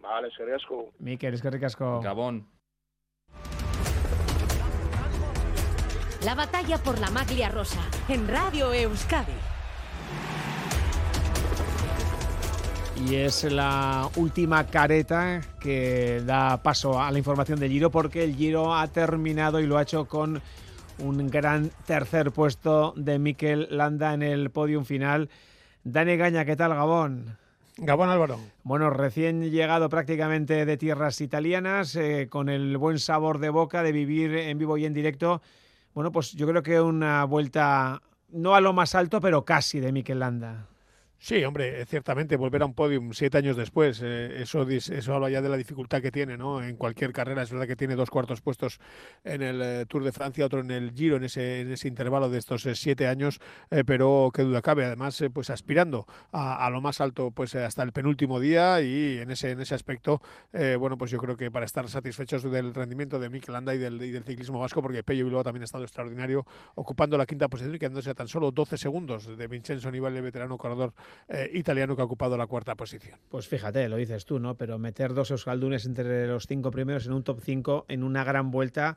[0.01, 0.61] Vale, eskerrik
[0.99, 2.01] Miquel, es que ricasco.
[2.03, 2.47] Gabón.
[6.25, 9.54] La batalla por la maglia rosa en Radio Euskadi.
[12.97, 18.35] Y es la última careta que da paso a la información del Giro porque el
[18.35, 20.41] Giro ha terminado y lo ha hecho con
[20.99, 25.29] un gran tercer puesto de Mikel Landa en el podium final.
[25.83, 27.37] Dani Gaña, ¿qué tal Gabón?
[27.77, 28.39] Gabón Álvaro.
[28.63, 33.91] Bueno, recién llegado prácticamente de tierras italianas, eh, con el buen sabor de boca de
[33.91, 35.43] vivir en vivo y en directo.
[35.95, 39.91] Bueno, pues yo creo que una vuelta, no a lo más alto, pero casi de
[39.91, 40.69] Mikel Landa.
[41.25, 45.41] Sí, hombre, ciertamente volver a un podium siete años después, eh, eso, eso habla ya
[45.41, 46.63] de la dificultad que tiene, ¿no?
[46.63, 48.79] En cualquier carrera es verdad que tiene dos cuartos puestos
[49.25, 52.29] en el eh, Tour de Francia, otro en el Giro en ese, en ese intervalo
[52.29, 53.41] de estos eh, siete años,
[53.87, 58.39] pero qué duda cabe, además, pues aspirando a, lo más alto, pues hasta el penúltimo
[58.39, 60.21] día y en ese, en ese aspecto,
[60.79, 64.03] bueno, pues yo creo que para estar satisfechos del rendimiento de Mikel Landa y del,
[64.03, 67.75] y del ciclismo vasco, porque Pello Bilbao también ha estado extraordinario, ocupando la quinta posición
[67.75, 70.93] y quedándose a tan solo 12 segundos de Vincenzo Nibali, el veterano corredor
[71.29, 73.19] eh, italiano que ha ocupado la cuarta posición.
[73.29, 74.57] Pues fíjate, lo dices tú, ¿no?
[74.57, 78.51] Pero meter dos Euskaldunes entre los cinco primeros en un top 5 en una gran
[78.51, 78.97] vuelta,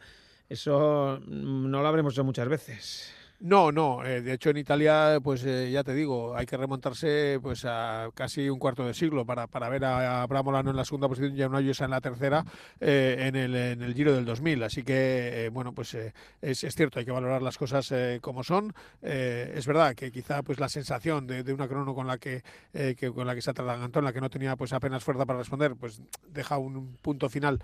[0.49, 3.13] eso no lo habremos hecho muchas veces.
[3.39, 4.04] No, no.
[4.04, 8.10] Eh, de hecho, en Italia, pues eh, ya te digo, hay que remontarse pues a
[8.15, 11.38] casi un cuarto de siglo para, para ver a, Abraham Molano en la segunda posición
[11.38, 12.43] y a Unayusa en la tercera
[12.80, 14.63] eh, en, el, en el Giro del 2000.
[14.63, 18.73] Así que, bueno, pues es, es, cierto, hay que valorar las cosas como son.
[19.04, 22.41] es verdad que quizá pues la sensación de, de una crono con la que,
[22.73, 25.39] que, con la que se atragantó, en la que no tenía pues apenas fuerza para
[25.39, 27.62] responder, pues deja un punto final,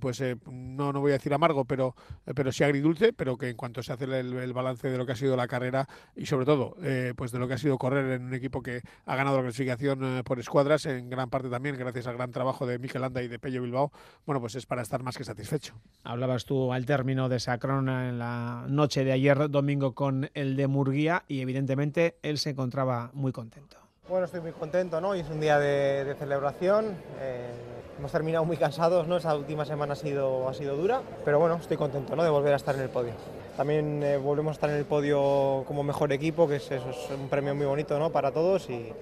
[0.00, 1.94] pues no, no voy a decir amargo, pero,
[2.34, 5.12] pero sí agridulce, pero que en cuanto se hace el, el balance de lo que
[5.12, 8.12] ha sido la carrera y sobre todo eh, pues de lo que ha sido correr
[8.12, 11.76] en un equipo que ha ganado la clasificación eh, por escuadras, en gran parte también
[11.76, 13.92] gracias al gran trabajo de Mikel Landa y de Pello Bilbao,
[14.26, 15.74] bueno pues es para estar más que satisfecho.
[16.02, 20.56] Hablabas tú al término de esa crona en la noche de ayer domingo con el
[20.56, 23.76] de Murguía y evidentemente él se encontraba muy contento.
[24.08, 25.14] Bueno, estoy muy contento, ¿no?
[25.14, 26.94] es un día de, celebración.
[27.20, 27.50] Eh,
[27.98, 29.16] hemos terminado muy cansados, ¿no?
[29.16, 32.22] Esa última semana ha sido, ha sido dura, pero bueno, estoy contento, ¿no?
[32.22, 33.14] De volver a estar en el podio.
[33.56, 36.70] También eh, volvemos a estar en el podio como mejor equipo, que es,
[37.16, 38.10] un premio muy bonito, ¿no?
[38.10, 38.92] Para todos y,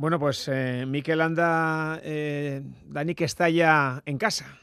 [0.00, 4.58] bueno, pues eh, Miquel anda, eh, Dani, que está ya en casa.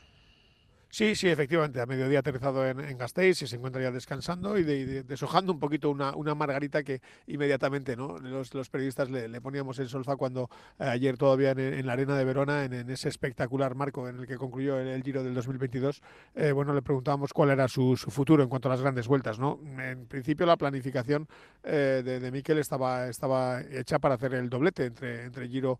[0.89, 1.82] Sí, sí, efectivamente.
[1.82, 5.89] A mediodía aterrizado en, en Gasteiz y se encuentra ya descansando y deshojando un poquito
[5.89, 8.17] una, una, margarita que inmediatamente ¿no?
[8.19, 12.23] los, los periodistas le, poníamos en solfa cuando eh, ayer todavía en, la arena de
[12.23, 16.02] Verona, en, ese espectacular marco en el que concluyó el, Giro del 2022,
[16.36, 19.39] eh, bueno, le preguntábamos cuál era su, futuro en cuanto a las grandes vueltas.
[19.39, 19.60] ¿no?
[19.80, 21.28] En principio la planificación
[21.63, 25.80] eh, de, de Miquel estaba, estaba hecha para hacer el doblete entre, entre Giro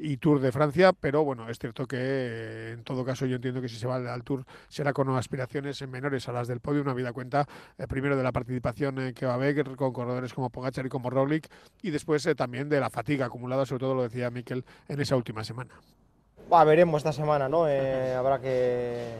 [0.00, 3.68] y Tour de Francia, pero bueno, es cierto que en todo caso yo entiendo que
[3.68, 7.12] si se va al Tour será con aspiraciones menores a las del podio, una vida
[7.12, 7.46] cuenta
[7.78, 10.88] eh, primero de la participación eh, que va a haber con corredores como Pogachar y
[10.88, 11.48] como Roglic
[11.82, 15.16] y después eh, también de la fatiga acumulada, sobre todo lo decía Miquel en esa
[15.16, 15.74] última semana.
[16.66, 17.64] veremos esta semana, ¿no?
[17.64, 19.18] habrá que,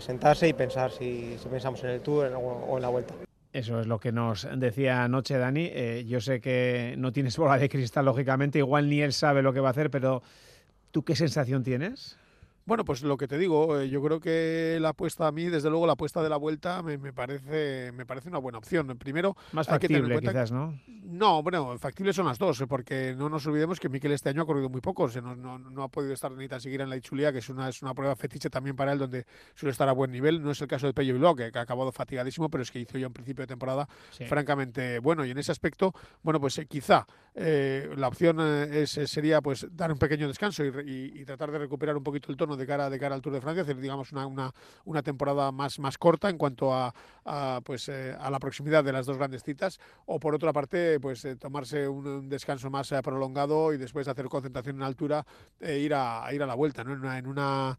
[0.00, 3.14] sentarse y pensar si, pensamos en el Tour o en la Vuelta.
[3.52, 6.04] Eso es lo que nos decía anoche Dani.
[6.06, 9.60] yo sé que no tienes bola de cristal, lógicamente, igual ni él sabe lo que
[9.60, 10.22] va a hacer, pero
[10.90, 12.18] ¿tú qué sensación tienes?
[12.66, 15.68] Bueno, pues lo que te digo, eh, yo creo que la apuesta a mí, desde
[15.68, 18.86] luego la apuesta de la vuelta me, parece me parece una buena opción.
[18.98, 20.80] Primero, más factible quizás, ¿no?
[20.86, 24.42] No, bueno, factibles son las dos, eh, porque no nos olvidemos que Miquel este año
[24.42, 27.32] ha corrido muy poco, no, no, ha podido estar ni tan siquiera en la Ichulia,
[27.32, 30.10] que es una, es una prueba fetiche también para él, donde suele estar a buen
[30.10, 30.42] nivel.
[30.42, 32.96] No es el caso de Pello Bilbao, que, ha acabado fatigadísimo, pero es que hizo
[32.96, 33.86] ya un principio de temporada
[34.26, 35.26] francamente bueno.
[35.26, 39.98] Y en ese aspecto, bueno, pues eh, quizá la opción es, sería pues dar un
[39.98, 43.22] pequeño descanso y tratar de recuperar un poquito el tono de cara, de cara al
[43.22, 44.52] Tour de Francia, hacer digamos una,
[44.84, 46.92] una, temporada más, más corta en cuanto a,
[47.64, 51.24] pues, eh, a la proximidad de las dos grandes citas, o por otra parte, pues
[51.24, 55.24] eh, tomarse un, descanso más eh, prolongado y después hacer concentración en altura
[55.60, 56.92] e ir a, ir a la vuelta, ¿no?
[56.92, 57.78] En una, en una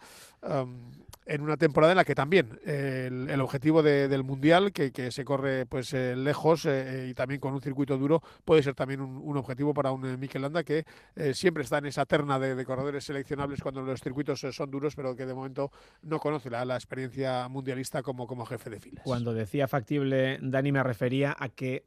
[1.25, 5.65] en una temporada en la que también el, objetivo del mundial que, que, se corre
[5.65, 10.19] pues lejos y también con un circuito duro puede ser también un, objetivo para un
[10.19, 10.85] Mikel Landa que
[11.33, 15.15] siempre está en esa terna de, de, corredores seleccionables cuando los circuitos son duros pero
[15.15, 19.03] que de momento no conoce la, la experiencia mundialista como, como jefe de filas.
[19.03, 21.85] Cuando decía factible, Dani, me refería a que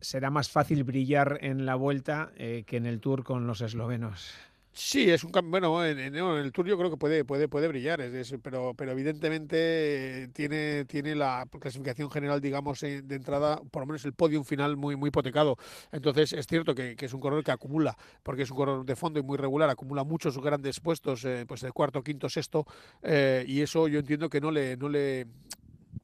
[0.00, 4.34] será más fácil brillar en la vuelta eh, que en el Tour con los eslovenos.
[4.76, 8.34] Sí, es un bueno en, el Tour yo creo que puede puede puede brillar, es,
[8.42, 14.04] pero pero evidentemente tiene tiene la clasificación general digamos eh, de entrada por lo menos
[14.04, 15.58] el podium final muy muy hipotecado.
[15.92, 19.20] Entonces es cierto que, es un corredor que acumula porque es un corredor de fondo
[19.20, 22.66] y muy regular, acumula muchos grandes puestos, eh, pues de cuarto, quinto, sexto
[23.04, 25.28] eh, y eso yo entiendo que no le no le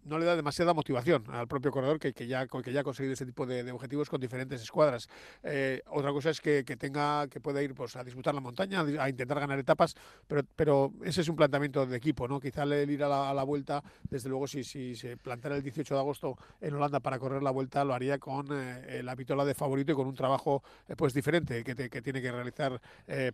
[0.04, 3.12] no le da demasiada motivación al propio corredor que, que ya, que ya ha conseguido
[3.12, 5.08] este tipo de, objetivos con diferentes escuadras.
[5.42, 8.80] Eh, otra cosa es que, que, tenga, que pueda ir pues, a disputar la montaña,
[8.80, 9.94] a intentar ganar etapas,
[10.26, 12.40] pero, pero ese es un planteamiento de equipo, ¿no?
[12.40, 16.00] Quizá el ir a la, vuelta, desde luego, si, si se plantara el 18 de
[16.00, 19.92] agosto en Holanda para correr la vuelta, lo haría con eh, la pitola de favorito
[19.92, 22.80] y con un trabajo eh, pues diferente que, que, tiene que realizar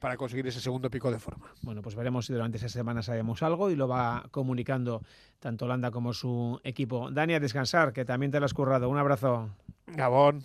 [0.00, 1.52] para conseguir ese segundo pico de forma.
[1.62, 5.02] Bueno, pues veremos si durante esa semana sabemos algo y lo va comunicando
[5.38, 7.10] tanto Holanda como su equipo.
[7.10, 8.88] Dani, a descansar, que también te lo has currado.
[8.88, 9.50] Un abrazo.
[9.86, 10.44] Gabón.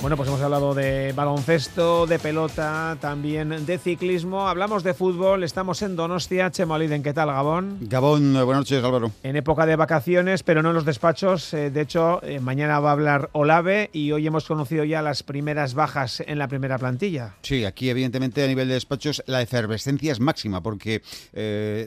[0.00, 4.46] Bueno, pues hemos hablado de baloncesto, de pelota, también de ciclismo.
[4.46, 5.42] Hablamos de fútbol.
[5.42, 6.52] Estamos en Donostia.
[6.52, 7.78] Chemoliden, ¿qué tal, Gabón?
[7.80, 9.10] Gabón, eh, buenas noches, Álvaro.
[9.24, 11.52] En época de vacaciones, pero no en los despachos.
[11.52, 15.24] Eh, de hecho, eh, mañana va a hablar Olave y hoy hemos conocido ya las
[15.24, 17.34] primeras bajas en la primera plantilla.
[17.42, 21.02] Sí, aquí evidentemente a nivel de despachos la efervescencia es máxima porque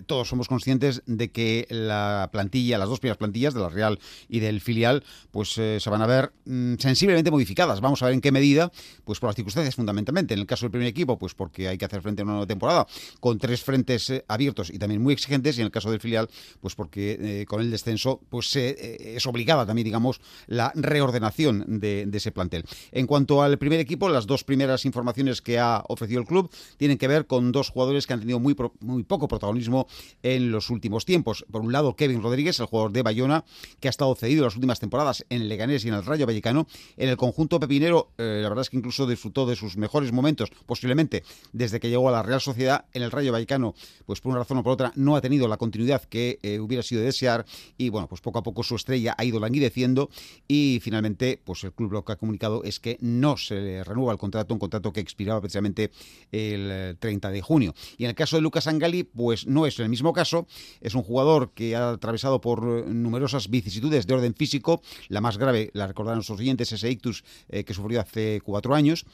[0.06, 4.42] todos somos conscientes de que la plantilla, las dos primeras plantillas de la Real y
[4.42, 7.80] del filial, pues se van a ver mm, sensiblemente modificadas.
[7.80, 8.72] Vamos a ver en qué medida,
[9.04, 10.34] pues por las circunstancias fundamentalmente.
[10.34, 12.48] En el caso del primer equipo, pues porque hay que hacer frente a una nueva
[12.48, 12.88] temporada
[13.20, 16.30] con tres frentes eh, abiertos y también muy exigentes, y en el caso del filial,
[16.60, 22.10] pues porque eh, con el descenso, pues eh, es obligada también, digamos, la reordenación de,
[22.14, 22.66] ese plantel.
[22.92, 26.98] En cuanto al primer equipo, las dos primeras informaciones que ha ofrecido el club tienen
[26.98, 29.88] que ver con dos jugadores que han tenido muy, muy poco protagonismo
[30.24, 31.46] en los últimos tiempos.
[31.50, 33.46] Por un lado, Kevin Rodríguez, el jugador de Bayona,
[33.80, 36.68] que ha estado cedido las últimas temporadas en el Leganés y en el Rayo Vallecano.
[36.98, 40.50] En el conjunto pepinero eh, la verdad es que incluso disfrutó de sus mejores momentos,
[40.66, 42.86] posiblemente desde que llegó a la Real Sociedad.
[42.94, 43.74] En el Rayo Vallecano,
[44.06, 46.84] pues por una razón o por otra, no ha tenido la continuidad que eh, hubiera
[46.84, 47.46] sido de desear.
[47.78, 50.10] Y bueno, pues poco a poco su estrella ha ido languideciendo.
[50.48, 54.12] Y finalmente, pues el club lo que ha comunicado es que no se le renueva
[54.12, 55.92] el contrato, un contrato que expiraba precisamente
[56.32, 57.74] el 30 eh, de junio.
[57.98, 60.48] Y en el caso de Lucas Angali, pues no es el mismo caso.
[60.82, 64.82] Es un jugador que ha atravesado por numerosas vicisitudes de orden físico.
[65.10, 69.06] La más grave, la recordaron nuestros oyentes, ese ictus que sufrió hace cuatro años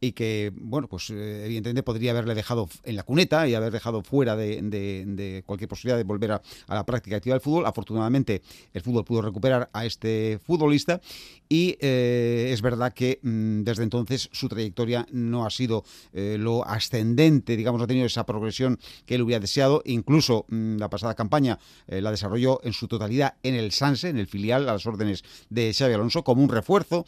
[0.00, 4.02] y que, bueno, pues eh, evidentemente podría haberle dejado en la cuneta y haber dejado
[4.02, 7.66] fuera de, cualquier posibilidad de volver a, la práctica activa del fútbol.
[7.66, 11.00] Afortunadamente, el fútbol pudo recuperar a este futbolista
[11.48, 16.66] y eh, es verdad que mm, desde entonces su trayectoria no ha sido eh, lo
[16.66, 19.82] ascendente, digamos, no ha tenido esa progresión que él hubiera deseado.
[19.84, 24.26] Incluso mm, la pasada campaña la desarrolló en su totalidad en el Sanse, en el
[24.26, 27.06] filial, a las órdenes de Xavi Alonso, como un refuerzo,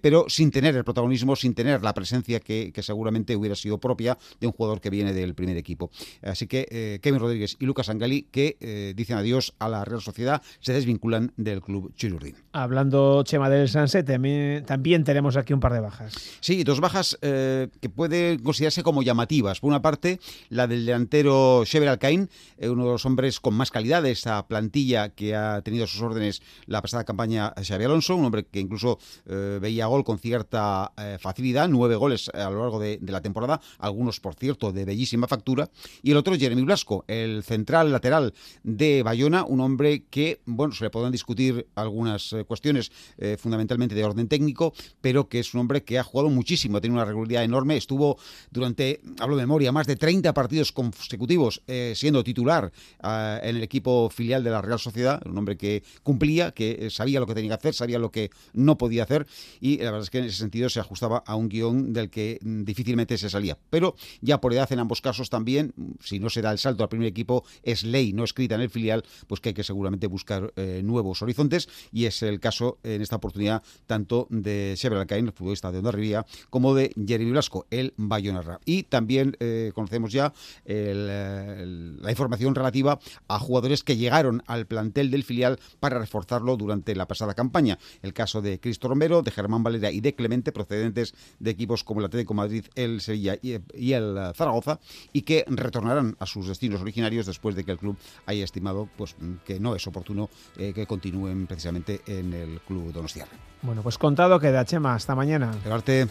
[0.00, 4.46] pero sin tener el protagonismo, sin tener la presencia que, seguramente hubiera sido propia de
[4.46, 5.90] un jugador que viene del primer equipo.
[6.22, 10.00] Así que eh, Kevin Rodríguez y Lucas Angali, que eh, dicen adiós a la Real
[10.00, 12.36] Sociedad, se desvinculan del club Chirurdín.
[12.52, 16.14] Hablando, Chema, del Sanse, también, también tenemos aquí un par de bajas.
[16.40, 19.60] Sí, dos bajas eh, que pueden considerarse como llamativas.
[19.60, 22.28] Por una parte, la del delantero Shever Alcaín,
[22.60, 26.02] uno de los hombres con más calidad de esta plantilla que ha tenido a sus
[26.02, 31.68] órdenes la pasada campaña Xavi Alonso, un hombre que incluso veía gol con cierta facilidad,
[31.68, 35.70] nueve goles a lo largo de, la temporada, algunos, por cierto, de bellísima factura.
[36.02, 40.84] Y el otro, Jeremy Blasco, el central lateral de Bayona, un hombre que, bueno, se
[40.84, 45.60] le podrán discutir algunas eh, cuestiones eh, fundamentalmente de orden técnico, pero que es un
[45.60, 48.18] hombre que ha jugado muchísimo, tiene una regularidad enorme, estuvo
[48.50, 53.62] durante, hablo de memoria, más de 30 partidos consecutivos eh, siendo titular ah, en el
[53.62, 57.50] equipo filial de la Real Sociedad, un hombre que cumplía, que sabía lo que tenía
[57.50, 59.26] que hacer, sabía lo que no podía hacer
[59.60, 62.38] y la verdad es que en ese sentido se ajustaba a un guion del que
[62.42, 63.58] mm, difícilmente se salía.
[63.70, 66.88] Pero ya por edad en ambos casos también, si no se da el salto al
[66.88, 70.52] primer equipo, es ley no escrita en el filial, pues que hay que seguramente buscar
[70.56, 75.32] eh, nuevos horizontes y es el caso en esta oportunidad tanto de Xavier Alcaín, el
[75.32, 78.60] futbolista de Ondarribía, como de Jeremy Blasco, el Bayonarra.
[78.64, 80.32] Y también eh, conocemos ya
[80.66, 87.06] la información relativa a jugadores que llegaron al plantel del filial para reforzarlo durante la
[87.06, 87.78] pasada campaña.
[88.02, 91.95] El caso de Cristo Romero, de Germán Valera y de Clemente, procedentes de equipos como
[92.00, 94.78] el Atlético Madrid, el Sevilla y el Zaragoza,
[95.12, 99.16] y que retornarán a sus destinos originarios después de que el club haya estimado pues,
[99.44, 103.32] que no es oportuno eh, que continúen precisamente en el club Donostiarra.
[103.62, 104.94] Bueno, pues contado queda, Chema.
[104.94, 105.52] Hasta mañana.
[105.62, 106.08] Quedarte.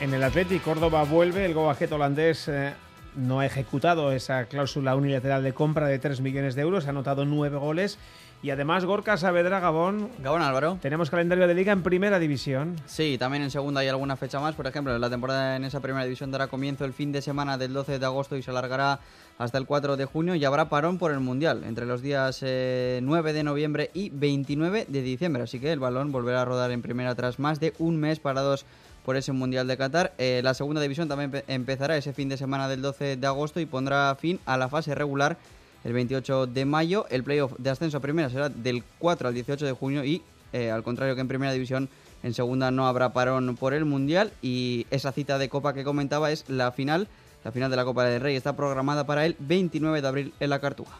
[0.00, 2.74] En el Atlético Córdoba vuelve, el Gobajet holandés eh,
[3.16, 7.24] no ha ejecutado esa cláusula unilateral de compra de 3 millones de euros, ha anotado
[7.24, 7.98] 9 goles
[8.42, 10.10] y además Gorka Saavedra, Gabón.
[10.18, 10.78] Gabón Álvaro.
[10.82, 12.76] Tenemos calendario de liga en primera división.
[12.86, 14.54] Sí, también en segunda hay alguna fecha más.
[14.54, 17.72] Por ejemplo, la temporada en esa primera división dará comienzo el fin de semana del
[17.72, 19.00] 12 de agosto y se alargará
[19.38, 22.50] hasta el 4 de junio y habrá parón por el Mundial entre los días 9
[22.50, 25.42] eh, de noviembre y 29 de diciembre.
[25.42, 28.66] Así que el balón volverá a rodar en primera tras más de un mes parados
[29.04, 30.14] por ese Mundial de Qatar.
[30.18, 33.66] Eh, la segunda división también empezará ese fin de semana del 12 de agosto y
[33.66, 35.36] pondrá fin a la fase regular
[35.84, 37.06] el 28 de mayo.
[37.10, 40.70] El playoff de ascenso a primera será del 4 al 18 de junio y, eh,
[40.70, 41.88] al contrario que en primera división,
[42.22, 46.32] en segunda no habrá parón por el Mundial y esa cita de Copa que comentaba
[46.32, 47.06] es la final.
[47.44, 50.50] La final de la Copa del Rey está programada para el 29 de abril en
[50.50, 50.96] la Cartuja.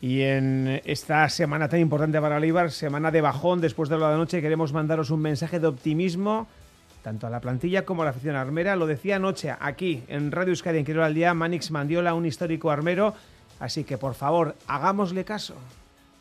[0.00, 4.40] Y en esta semana tan importante para Olivar, semana de bajón después de la noche,
[4.40, 6.46] queremos mandaros un mensaje de optimismo
[7.02, 8.74] tanto a la plantilla como a la afición armera.
[8.74, 12.70] Lo decía anoche aquí en Radio Euskadi en Quiero al Día, Manix Mandiola, un histórico
[12.70, 13.14] armero
[13.60, 15.54] Así que por favor, hagámosle caso.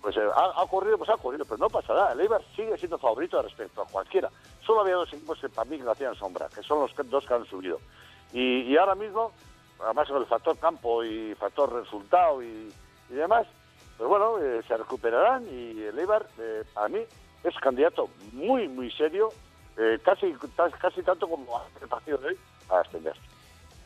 [0.02, 2.14] pues eh, ha, ha, ocurrido, pues ha ocurrido, pero no pasa nada.
[2.14, 4.30] El Eibar sigue siendo favorito respecto a cualquiera.
[4.66, 7.34] Solo había dos equipos que para mí lo hacían sombra, que son los dos que
[7.34, 7.80] han subido.
[8.34, 9.32] Y, y ahora mismo,
[9.84, 12.72] además con el factor campo y factor resultado y,
[13.10, 13.48] y demás,
[13.98, 17.00] pues bueno, eh, se recuperarán y el Eibar, eh, a mí,
[17.44, 19.30] es candidato muy, muy serio,
[19.78, 20.34] eh, casi,
[20.80, 22.38] casi tanto como el partido de hoy,
[22.70, 23.16] a ascender.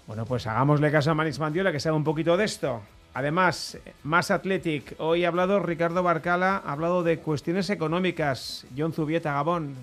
[0.08, 2.82] Bueno, pues hagámosle caso a Manix Mandiola que sabe un poquito de esto.
[3.14, 4.96] Además, más Athletic.
[5.00, 8.66] Hoy ha hablado Ricardo Barcala, ha hablado de cuestiones económicas.
[8.78, 9.76] John Zubieta, Gabón.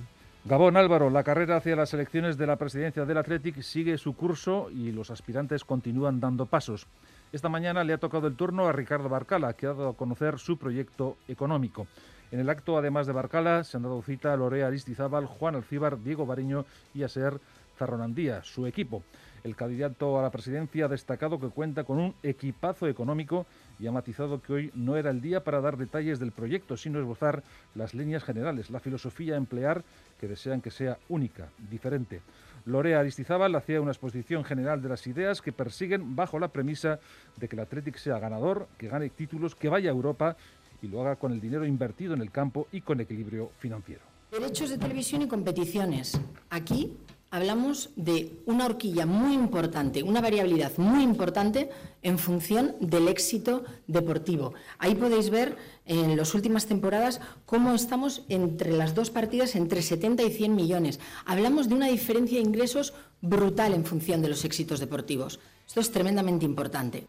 [0.45, 4.71] Gabón Álvaro, la carrera hacia las elecciones de la presidencia del Athletic sigue su curso
[4.71, 6.87] y los aspirantes continúan dando pasos.
[7.33, 10.39] Esta mañana le ha tocado el turno a Ricardo Barcala, que ha dado a conocer
[10.39, 11.89] su proyecto económico.
[12.31, 16.01] En el acto, además de Barcala, se han dado cita a Lorea Aristizábal, Juan Alcíbar,
[16.01, 16.65] Diego Bariño
[16.95, 17.41] y a Ser
[17.77, 19.03] Zarronandía, su equipo.
[19.47, 23.47] El candidato a la presidencia ha destacado que cuenta con un equipazo económico
[23.79, 26.99] y ha matizado que hoy no era el día para dar detalles del proyecto, sino
[26.99, 27.45] esbozar
[27.77, 29.85] las líneas generales, la filosofía a emplear
[30.19, 32.23] que desean que sea única, diferente.
[32.65, 36.99] Lorea Aristizábal hacía una exposición general de las ideas que persiguen bajo la premisa
[37.37, 40.37] de que el Athletic sea ganador, que gane títulos, que vaya a Europa
[40.83, 44.03] y lo haga con el dinero invertido en el campo y con equilibrio financiero.
[44.33, 46.21] Derechos de televisión y competiciones.
[46.51, 46.97] Aquí
[47.31, 51.71] hablamos de una horquilla muy importante, una variabilidad muy importante
[52.03, 54.55] en función del éxito deportivo.
[54.79, 60.23] Ahí podéis ver en las últimas temporadas cómo estamos entre las dos partidas entre 70
[60.23, 61.01] y 100 millones.
[61.25, 65.41] Hablamos de una diferencia de ingresos brutal en función de los éxitos deportivos.
[65.67, 67.07] Esto es tremendamente importante.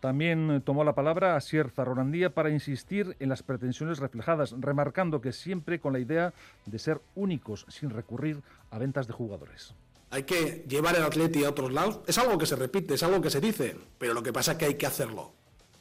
[0.00, 5.80] También tomó la palabra Asier Zarronandía para insistir en las pretensiones reflejadas, remarcando que siempre
[5.80, 6.32] con la idea
[6.66, 9.74] de ser únicos, sin recurrir a ventas de jugadores.
[10.10, 12.00] Hay que llevar el Atleti a otros lados.
[12.06, 14.58] Es algo que se repite, es algo que se dice, pero lo que pasa es
[14.58, 15.32] que hay que hacerlo.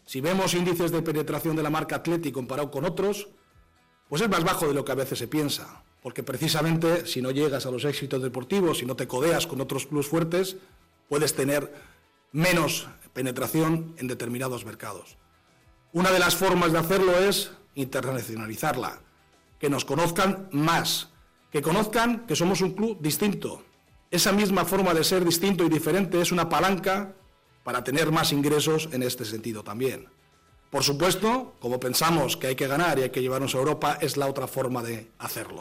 [0.06, 3.30] Si vemos índices de penetración de la marca Atleti comparado con otros,
[4.10, 5.84] pues es más bajo de lo que a veces se piensa.
[6.02, 9.86] Porque precisamente si no llegas a los éxitos deportivos, si no te codeas con otros
[9.86, 10.58] plus fuertes,
[11.08, 11.72] puedes tener
[12.32, 12.88] menos
[13.18, 15.18] penetración en determinados mercados.
[15.92, 19.02] Una de las formas de hacerlo es internacionalizarla,
[19.58, 21.10] que nos conozcan más,
[21.52, 23.64] que conozcan que somos un club distinto.
[24.12, 27.16] Esa misma forma de ser distinto y diferente es una palanca
[27.64, 30.08] para tener más ingresos en este sentido también.
[30.70, 34.16] Por supuesto, como pensamos que hay que ganar y hay que llevarnos a Europa, es
[34.16, 35.60] la otra forma de hacerlo.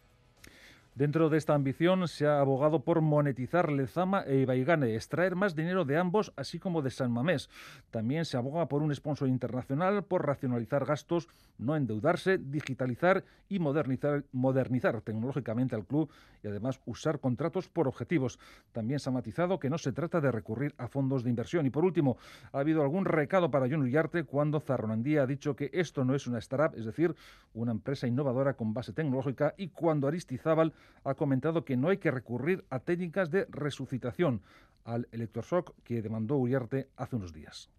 [0.97, 5.85] Dentro de esta ambición se ha abogado por monetizar Lezama e Ibaigane, extraer más dinero
[5.85, 7.51] de ambos, así como de San Mamés.
[7.91, 11.29] También se aboga por un sponsor internacional, por racionalizar gastos,
[11.59, 16.11] no endeudarse, digitalizar y modernizar, modernizar tecnológicamente al club
[16.43, 18.39] y además usar contratos por objetivos.
[18.73, 21.67] También se ha matizado que no se trata de recurrir a fondos de inversión.
[21.67, 22.17] Y por último,
[22.53, 26.27] ha habido algún recado para John Ullarte cuando Zarronandía ha dicho que esto no es
[26.27, 27.15] una startup, es decir,
[27.53, 30.73] una empresa innovadora con base tecnológica, y cuando Aristizábal
[31.05, 34.43] ha comentado que no hay que recurrir a técnicas de resucitación
[34.84, 37.70] al electroshock que demandó Uriarte hace unos días.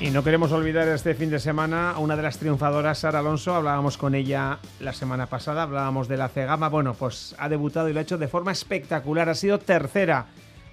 [0.00, 3.52] Y no queremos olvidar este fin de semana a una de las triunfadoras, Sara Alonso.
[3.56, 6.68] Hablábamos con ella la semana pasada, hablábamos de la Cegama.
[6.68, 9.28] Bueno, pues ha debutado y lo ha hecho de forma espectacular.
[9.28, 10.26] Ha sido tercera.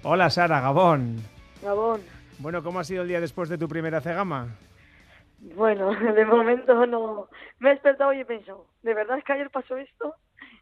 [0.04, 1.16] Hola, Sara, Gabón.
[1.60, 2.02] Gabón.
[2.38, 4.46] Bueno, ¿cómo ha sido el día después de tu primera Cegama?
[5.54, 7.28] Bueno, de momento no.
[7.58, 10.14] Me he despertado y he pensado, ¿de verdad es que ayer pasó esto?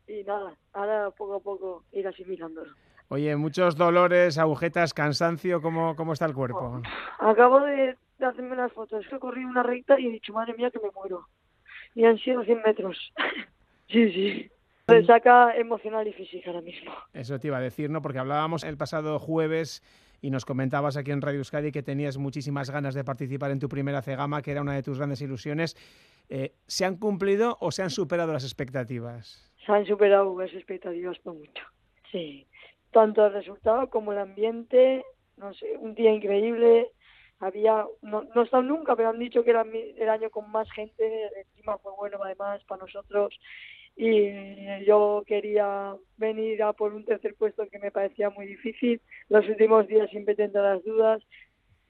[0.06, 2.72] Y nada, ahora poco a poco ir asimilándolo.
[3.08, 6.82] Oye, muchos dolores, agujetas, cansancio, ¿cómo, cómo está el cuerpo?
[7.18, 10.54] Acabo de, de hacerme unas fotos, que he corrido una recta y he dicho, madre
[10.54, 11.28] mía, que me muero.
[11.94, 13.12] Y han sido 100 metros.
[13.88, 14.50] sí, sí.
[14.86, 16.92] Me saca emocional y física ahora mismo.
[17.14, 18.02] Eso te iba a decir, ¿no?
[18.02, 19.82] Porque hablábamos el pasado jueves
[20.24, 23.68] y nos comentabas aquí en Radio Euskadi que tenías muchísimas ganas de participar en tu
[23.68, 25.76] primera Cegama, que era una de tus grandes ilusiones.
[26.30, 29.52] Eh, ¿Se han cumplido o se han superado las expectativas?
[29.66, 31.62] Se han superado las expectativas por mucho.
[32.10, 32.46] Sí,
[32.90, 35.04] tanto el resultado como el ambiente,
[35.36, 36.90] no sé, un día increíble.
[37.38, 40.72] Había, no, no he estado nunca, pero han dicho que era el año con más
[40.72, 41.04] gente.
[41.38, 43.38] El clima fue bueno además para nosotros
[43.96, 49.00] y yo quería venir a por un tercer puesto que me parecía muy difícil.
[49.28, 51.22] Los últimos días siempre tendré las dudas.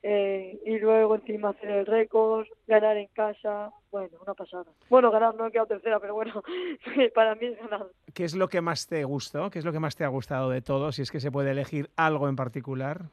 [0.06, 4.70] Eh, y luego encima hacer el récord, ganar en casa, bueno, una pasada.
[4.90, 6.42] Bueno, ganar no he quedado tercera, pero bueno,
[7.14, 7.86] para mí es ganar.
[8.12, 9.48] ¿Qué es lo que más te gustó?
[9.48, 10.92] ¿Qué es lo que más te ha gustado de todo?
[10.92, 13.04] Si es que se puede elegir algo en particular.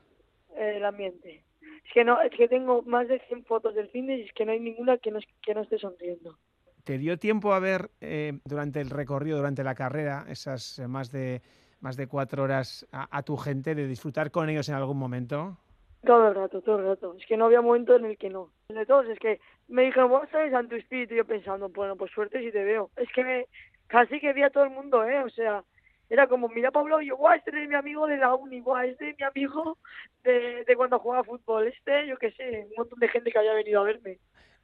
[0.57, 1.45] El ambiente.
[1.85, 4.45] Es que no, es que tengo más de 100 fotos del cine y es que
[4.45, 6.37] no hay ninguna que no, que no esté sonriendo.
[6.83, 11.11] ¿Te dio tiempo a ver eh, durante el recorrido, durante la carrera, esas eh, más
[11.11, 11.41] de
[11.81, 15.57] más de cuatro horas a, tu gente, de disfrutar con ellos en algún momento?
[16.05, 17.15] Todo el rato, todo el rato.
[17.19, 18.51] Es que no había momento en el que no.
[18.69, 22.39] De todos, es que me dijeron, vos sabes Santo Espíritu, yo pensando, bueno, pues suerte
[22.39, 22.91] si te veo.
[22.95, 23.45] Es que me,
[23.87, 25.23] casi que vi a todo el mundo, ¿eh?
[25.23, 25.63] O sea,
[26.09, 28.83] era como, mira Pablo, y yo, guau, este es mi amigo de la uni, guau,
[28.85, 29.77] este es mi amigo
[30.23, 33.53] de, de cuando jugaba fútbol, este, yo qué sé, un montón de gente que había
[33.53, 34.19] venido a verme.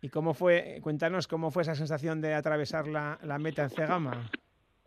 [0.07, 4.31] ¿Y cómo fue, cuéntanos cómo fue esa sensación de atravesar la, meta en Cegama?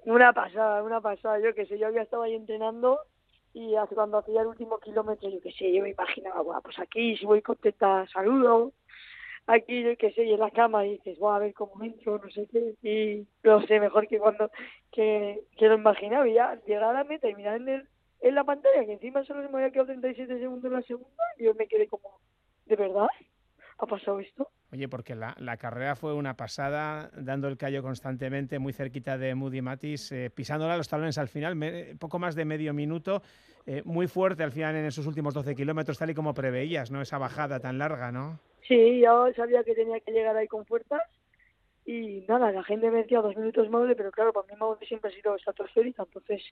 [0.06, 3.00] Una pasada, una pasada, yo qué sé, yo había estado ahí entrenando
[3.52, 7.18] y cuando hacía el último kilómetro, yo qué sé, yo me imaginaba, guau, pues aquí
[7.18, 8.72] si voy contenta, saludo,
[9.46, 12.18] aquí yo qué sé, y en la cama y dices, guau, a ver cómo entro,
[12.18, 14.50] no sé qué, y no sé, mejor que cuando,
[14.90, 17.86] que, que lo imaginaba y ya llegar a la meta y mirar en,
[18.22, 21.24] en la pantalla, que encima solo se me había quedado 37 segundos en la segunda,
[21.36, 22.20] y yo me quedé como,
[22.64, 23.08] ¿de verdad?
[23.82, 24.50] ¿Ha pasado esto?
[24.72, 29.34] Oye, porque la, la, carrera fue una pasada, dando el callo constantemente, muy cerquita de
[29.34, 33.22] Moody Matis, eh, pisándola los talones al final, me, poco más de medio minuto,
[33.66, 37.00] eh, muy fuerte al final en esos últimos 12 kilómetros, tal y como preveías, ¿no?
[37.00, 38.38] Esa bajada tan larga, ¿no?
[38.68, 41.00] Sí, yo sabía que tenía que llegar ahí con fuerzas
[41.86, 45.10] y nada, la gente me decía dos minutos Maude, pero claro, para mí Maude siempre
[45.10, 46.44] ha sido estratosférica, entonces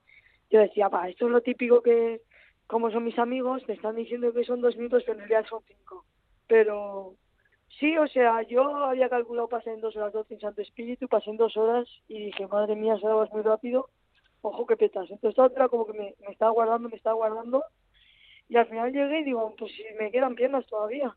[0.51, 2.23] yo decía, va, esto es lo típico que,
[2.67, 5.61] como son mis amigos, me están diciendo que son dos minutos, pero en realidad son
[5.69, 6.07] cinco.
[6.49, 7.17] Pero
[7.79, 11.31] Sí, o sea, yo había calculado pasé en dos horas doce en Santo Espíritu, pasé
[11.31, 13.89] en dos horas y dije, madre mía, se vas muy rápido,
[14.41, 15.09] ojo que petas.
[15.11, 17.63] Entonces la otra como que me, me estaba guardando, me estaba guardando
[18.49, 21.15] y al final llegué y digo, pues si me quedan piernas todavía.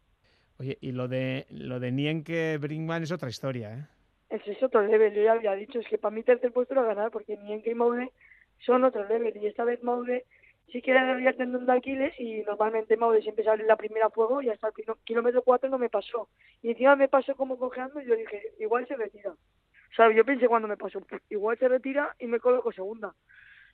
[0.59, 3.85] Oye, y lo de lo de Nienke Brinkman es otra historia, ¿eh?
[4.29, 6.83] Ese es otro level, yo ya había dicho, es que para mí tercer puesto era
[6.83, 8.11] ganar, porque Nienke y Maude
[8.59, 10.25] son otro level, y esta vez Maude
[10.71, 14.09] sí que era el tendón de Aquiles y normalmente Maude siempre sale la primera a
[14.09, 16.29] fuego y hasta el kilómetro 4 no me pasó.
[16.61, 19.31] Y encima me pasó como cojeando y yo dije, igual se retira.
[19.31, 23.13] O sea, yo pensé cuando me pasó, igual se retira y me coloco segunda.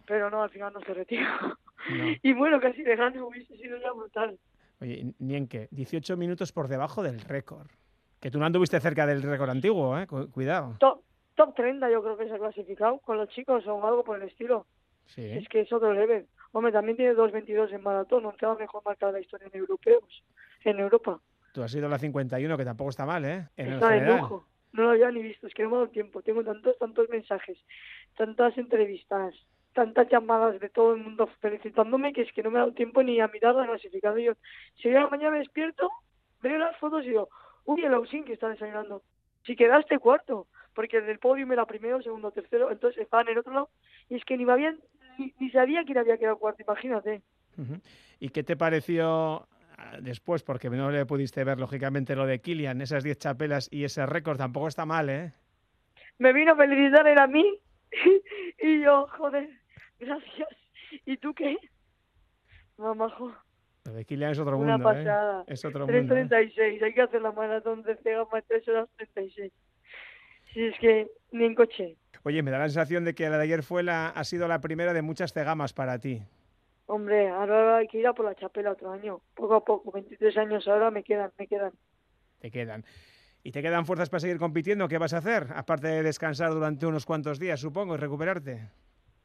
[0.06, 1.38] Pero no, al final no se retira.
[1.42, 1.58] No.
[2.24, 4.38] y bueno, casi de gane hubiese sido ya brutal.
[4.82, 7.68] Oye, Nienke, 18 minutos por debajo del récord.
[8.20, 10.08] Que tú no anduviste cerca del récord antiguo, ¿eh?
[10.08, 10.76] Cuidado.
[10.80, 11.02] Top,
[11.36, 14.28] top 30 yo creo que se ha clasificado con los chicos o algo por el
[14.28, 14.66] estilo.
[15.06, 15.24] Sí.
[15.24, 16.28] Es que es otro level.
[16.52, 20.24] Hombre, también tiene 2.22 en maratón, la mejor marca de la historia en europeos,
[20.64, 21.20] en Europa.
[21.54, 23.48] Tú has sido la 51, que tampoco está mal, ¿eh?
[23.58, 24.46] En está el de lujo.
[24.74, 26.22] No lo había ni visto, es que no me ha dado tiempo.
[26.22, 27.58] Tengo tantos, tantos mensajes,
[28.16, 29.34] tantas entrevistas,
[29.74, 33.02] tantas llamadas de todo el mundo felicitándome que es que no me ha dado tiempo
[33.04, 34.36] ni a mirar la clasificación.
[34.76, 35.90] Si yo a la mañana me despierto,
[36.42, 37.30] veo las fotos y digo,
[37.66, 39.04] uy, el Ausin que está desayunando.
[39.46, 43.70] Si quedaste cuarto, porque el podio era primero, segundo, tercero, entonces estaban en otro lado,
[44.10, 44.80] y es que ni me habían
[45.18, 47.22] ni, ni, sabía quién había quedado cuarto, imagínate.
[47.58, 47.82] Uh -huh.
[48.20, 49.48] ¿Y qué te pareció
[50.02, 50.44] después?
[50.44, 54.38] Porque no le pudiste ver, lógicamente, lo de Kilian, esas 10 chapelas y ese récord
[54.38, 55.34] tampoco está mal, ¿eh?
[56.20, 57.46] Me vino a felicitar él a mí
[58.60, 59.50] y yo, joder,
[60.00, 60.50] gracias.
[61.06, 61.58] ¿Y tú qué?
[62.78, 63.34] Mamajo.
[63.86, 65.42] Lo de Kilian es otro Una mundo, pasada.
[65.48, 65.54] ¿eh?
[65.54, 66.36] Es otro 3.36, mundo.
[66.86, 69.54] hay que hacer la maratón de Cegama 3 horas 36.
[70.54, 71.96] Si es que ni en coche.
[72.28, 74.60] Oye, me da la sensación de que la de ayer fue la, ha sido la
[74.60, 76.22] primera de muchas cegamas para ti.
[76.88, 79.22] Hombre, ahora hay que ir a por la chapela otro año.
[79.34, 81.72] Poco a poco, 23 años ahora me quedan, me quedan.
[82.40, 82.84] Te quedan.
[83.44, 84.90] ¿Y te quedan fuerzas para seguir compitiendo?
[84.90, 85.48] ¿Qué vas a hacer?
[85.56, 88.72] Aparte de descansar durante unos cuantos días, supongo, y recuperarte.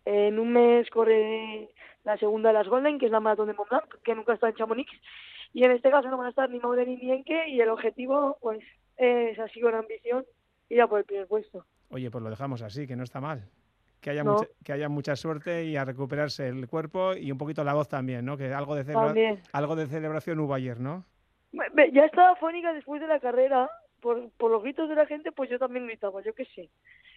[0.04, 1.70] En un mes corre
[2.04, 4.48] la segunda de las Golden, que es la maratón de Mont Blanc, que nunca está
[4.48, 4.92] en Chamonix.
[5.52, 8.38] Y en este caso no van a estar ni Maude ni Nienke, y el objetivo,
[8.40, 8.60] pues,
[8.96, 10.24] es así con ambición,
[10.68, 11.66] ir a por el primer puesto.
[11.92, 13.48] Oye, pues lo dejamos así, que no está mal.
[14.00, 14.32] Que haya, No.
[14.32, 17.88] mucha, que haya mucha suerte y a recuperarse el cuerpo y un poquito la voz
[17.88, 18.36] también, ¿no?
[18.36, 21.04] Que algo de, celebra- algo de celebración hubo ayer, ¿no?
[21.92, 23.68] Ya estaba fónica después de la carrera,
[24.00, 26.70] por, por los gritos de la gente, pues yo también gritaba, yo qué sé.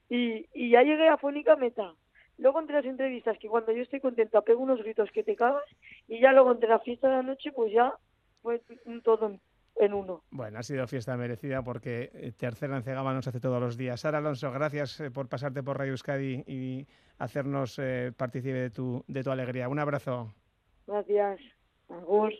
[0.10, 1.94] Y, y ya llegué a fónica meta.
[2.38, 5.64] Luego entre las entrevistas, que cuando yo estoy contenta pego unos gritos que te cagas,
[6.10, 7.94] y ya luego entre la fiesta de la noche, pues ya
[8.42, 9.40] fue un todo
[9.76, 10.24] en, uno.
[10.32, 13.78] Bueno, ha sido fiesta merecida porque eh, tercera en Cegama no se hace todos los
[13.78, 14.02] días.
[14.02, 16.88] Sara Alonso, gracias eh, por pasarte por Radio Euskadi y
[17.20, 19.70] hacernos eh, partícipe de tu, de tu alegría.
[19.70, 20.34] Un abrazo.
[20.88, 21.40] Gracias.
[21.90, 22.34] Agur.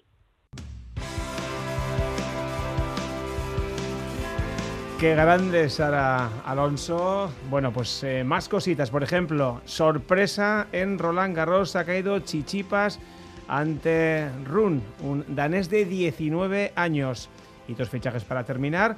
[5.00, 7.30] Qué grande Sara Alonso.
[7.50, 8.90] Bueno, pues eh, más cositas.
[8.90, 11.76] Por ejemplo, sorpresa en Roland Garros.
[11.76, 13.00] Ha caído Chichipas
[13.48, 17.30] ante Run, un danés de 19 años.
[17.68, 18.96] Y dos fichajes para terminar.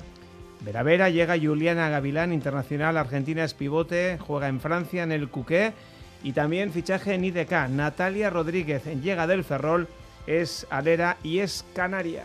[0.62, 5.74] Vera Vera llega Juliana Gavilán, internacional argentina, es pivote, juega en Francia en el Cuqué.
[6.24, 7.70] Y también fichaje en IDK.
[7.70, 9.88] Natalia Rodríguez llega del Ferrol,
[10.26, 12.24] es alera y es canaria.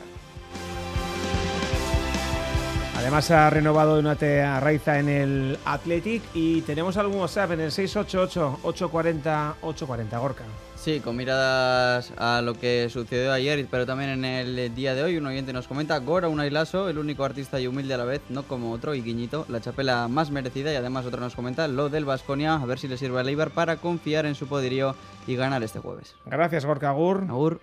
[3.03, 10.21] Además ha renovado Donate Arraiza en el Athletic y tenemos algún WhatsApp en el 688-840-840,
[10.21, 10.45] Gorka.
[10.77, 15.17] Sí, con miradas a lo que sucedió ayer, pero también en el día de hoy,
[15.17, 18.45] un oyente nos comenta, Gora Unailaso, el único artista y humilde a la vez, no
[18.45, 22.05] como otro, y Guiñito, la chapela más merecida, y además otro nos comenta lo del
[22.05, 24.95] Vasconia, a ver si le sirve a Leibar para confiar en su poderío
[25.27, 26.15] y ganar este jueves.
[26.25, 27.25] Gracias, Gorka Agur.
[27.29, 27.61] Agur.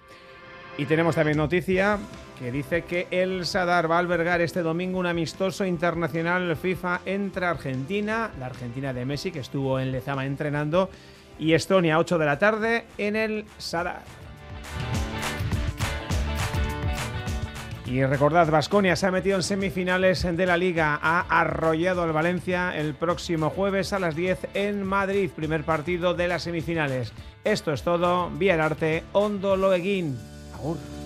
[0.80, 2.00] Y tenemos también noticia
[2.40, 7.48] que dice que el Sadar va a albergar este domingo un amistoso internacional FIFA entre
[7.48, 10.90] Argentina, la Argentina de Messi, que estuvo en Lezama entrenando,
[11.38, 14.04] y Estonia, a 8 de la tarde, en el Sadar.
[17.86, 22.72] Y recordad, Vasconia se ha metido en semifinales de la Liga, ha arrollado al Valencia
[22.74, 27.12] el próximo jueves a las 10 en Madrid, primer partido de las semifinales.
[27.44, 30.29] Esto es todo, vía el arte, Ondo Loeguín.
[30.60, 30.99] Agur.